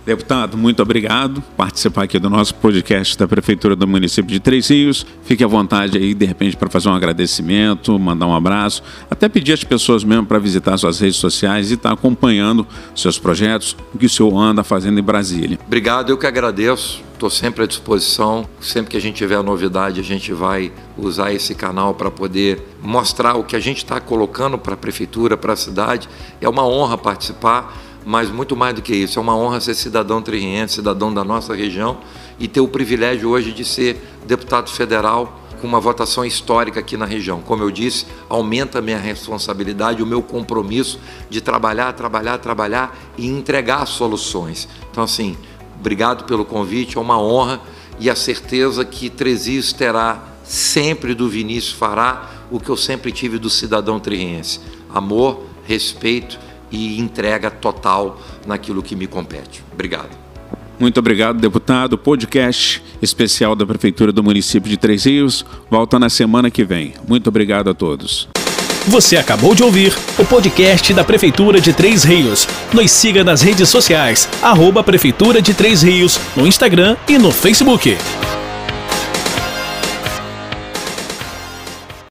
Deputado, 0.05 0.57
muito 0.57 0.81
obrigado 0.81 1.41
por 1.41 1.51
participar 1.55 2.03
aqui 2.03 2.17
do 2.17 2.29
nosso 2.29 2.55
podcast 2.55 3.17
da 3.17 3.27
Prefeitura 3.27 3.75
do 3.75 3.87
município 3.87 4.31
de 4.31 4.39
Três 4.39 4.69
Rios. 4.69 5.05
Fique 5.23 5.43
à 5.43 5.47
vontade 5.47 5.97
aí, 5.97 6.13
de 6.13 6.25
repente, 6.25 6.55
para 6.57 6.69
fazer 6.69 6.89
um 6.89 6.93
agradecimento, 6.93 7.97
mandar 7.99 8.25
um 8.25 8.33
abraço, 8.33 8.81
até 9.09 9.27
pedir 9.29 9.53
às 9.53 9.63
pessoas 9.63 10.03
mesmo 10.03 10.25
para 10.25 10.39
visitar 10.39 10.77
suas 10.77 10.99
redes 10.99 11.17
sociais 11.17 11.69
e 11.69 11.75
estar 11.75 11.89
tá 11.89 11.95
acompanhando 11.95 12.65
seus 12.95 13.19
projetos, 13.19 13.75
o 13.93 13.97
que 13.97 14.05
o 14.05 14.09
senhor 14.09 14.35
anda 14.37 14.63
fazendo 14.63 14.99
em 14.99 15.03
Brasília. 15.03 15.59
Obrigado, 15.65 16.09
eu 16.09 16.17
que 16.17 16.25
agradeço. 16.25 17.03
Estou 17.19 17.29
sempre 17.29 17.65
à 17.65 17.67
disposição. 17.67 18.47
Sempre 18.61 18.91
que 18.91 18.97
a 18.97 19.01
gente 19.01 19.17
tiver 19.17 19.43
novidade, 19.43 19.99
a 19.99 20.03
gente 20.03 20.31
vai 20.31 20.71
usar 20.97 21.33
esse 21.33 21.53
canal 21.53 21.93
para 21.93 22.09
poder 22.09 22.65
mostrar 22.81 23.35
o 23.35 23.43
que 23.43 23.57
a 23.57 23.59
gente 23.59 23.79
está 23.79 23.99
colocando 23.99 24.57
para 24.57 24.73
a 24.73 24.77
prefeitura, 24.77 25.35
para 25.35 25.51
a 25.51 25.55
cidade. 25.57 26.07
É 26.39 26.47
uma 26.47 26.65
honra 26.65 26.97
participar 26.97 27.77
mas 28.05 28.29
muito 28.29 28.55
mais 28.55 28.73
do 28.73 28.81
que 28.81 28.95
isso, 28.95 29.19
é 29.19 29.21
uma 29.21 29.35
honra 29.35 29.59
ser 29.59 29.75
cidadão 29.75 30.21
triense, 30.21 30.75
cidadão 30.75 31.13
da 31.13 31.23
nossa 31.23 31.55
região 31.55 31.97
e 32.39 32.47
ter 32.47 32.61
o 32.61 32.67
privilégio 32.67 33.29
hoje 33.29 33.51
de 33.51 33.65
ser 33.65 34.01
deputado 34.25 34.69
federal 34.69 35.39
com 35.59 35.67
uma 35.67 35.79
votação 35.79 36.23
histórica 36.25 36.79
aqui 36.79 36.95
na 36.95 37.05
região. 37.05 37.41
Como 37.41 37.61
eu 37.61 37.69
disse, 37.69 38.05
aumenta 38.29 38.79
a 38.79 38.81
minha 38.81 38.97
responsabilidade, 38.97 40.01
o 40.01 40.05
meu 40.05 40.21
compromisso 40.21 40.99
de 41.29 41.41
trabalhar, 41.41 41.91
trabalhar, 41.93 42.37
trabalhar 42.37 42.97
e 43.17 43.27
entregar 43.27 43.85
soluções. 43.85 44.67
Então, 44.89 45.03
assim, 45.03 45.37
obrigado 45.77 46.23
pelo 46.23 46.45
convite, 46.45 46.97
é 46.97 47.01
uma 47.01 47.21
honra 47.21 47.59
e 47.99 48.09
a 48.09 48.15
certeza 48.15 48.85
que 48.85 49.09
Tresias 49.09 49.73
terá 49.73 50.23
sempre 50.43 51.13
do 51.13 51.27
Vinícius 51.27 51.73
Fará 51.73 52.31
o 52.49 52.59
que 52.59 52.69
eu 52.69 52.77
sempre 52.77 53.11
tive 53.11 53.37
do 53.37 53.49
cidadão 53.49 53.99
triense: 53.99 54.59
amor, 54.93 55.43
respeito 55.65 56.39
e 56.71 56.99
entrega 56.99 57.49
total 57.49 58.19
naquilo 58.45 58.81
que 58.81 58.95
me 58.95 59.07
compete. 59.07 59.63
Obrigado. 59.73 60.09
Muito 60.79 60.97
obrigado, 60.97 61.39
deputado. 61.39 61.97
Podcast 61.97 62.81
especial 63.01 63.53
da 63.55 63.65
Prefeitura 63.65 64.13
do 64.13 64.23
município 64.23 64.69
de 64.69 64.77
Três 64.77 65.03
Rios 65.03 65.45
volta 65.69 65.99
na 65.99 66.09
semana 66.09 66.49
que 66.49 66.63
vem. 66.63 66.93
Muito 67.07 67.27
obrigado 67.27 67.69
a 67.69 67.73
todos. 67.73 68.29
Você 68.87 69.17
acabou 69.17 69.53
de 69.53 69.61
ouvir 69.61 69.93
o 70.17 70.25
podcast 70.25 70.93
da 70.93 71.03
Prefeitura 71.03 71.59
de 71.59 71.73
Três 71.73 72.03
Rios. 72.03 72.47
Nos 72.73 72.89
siga 72.91 73.23
nas 73.23 73.41
redes 73.41 73.67
sociais, 73.67 74.27
arroba 74.41 74.81
Prefeitura 74.81 75.41
de 75.41 75.53
Três 75.53 75.81
Rios, 75.81 76.19
no 76.35 76.47
Instagram 76.47 76.95
e 77.07 77.17
no 77.17 77.29
Facebook. 77.29 77.97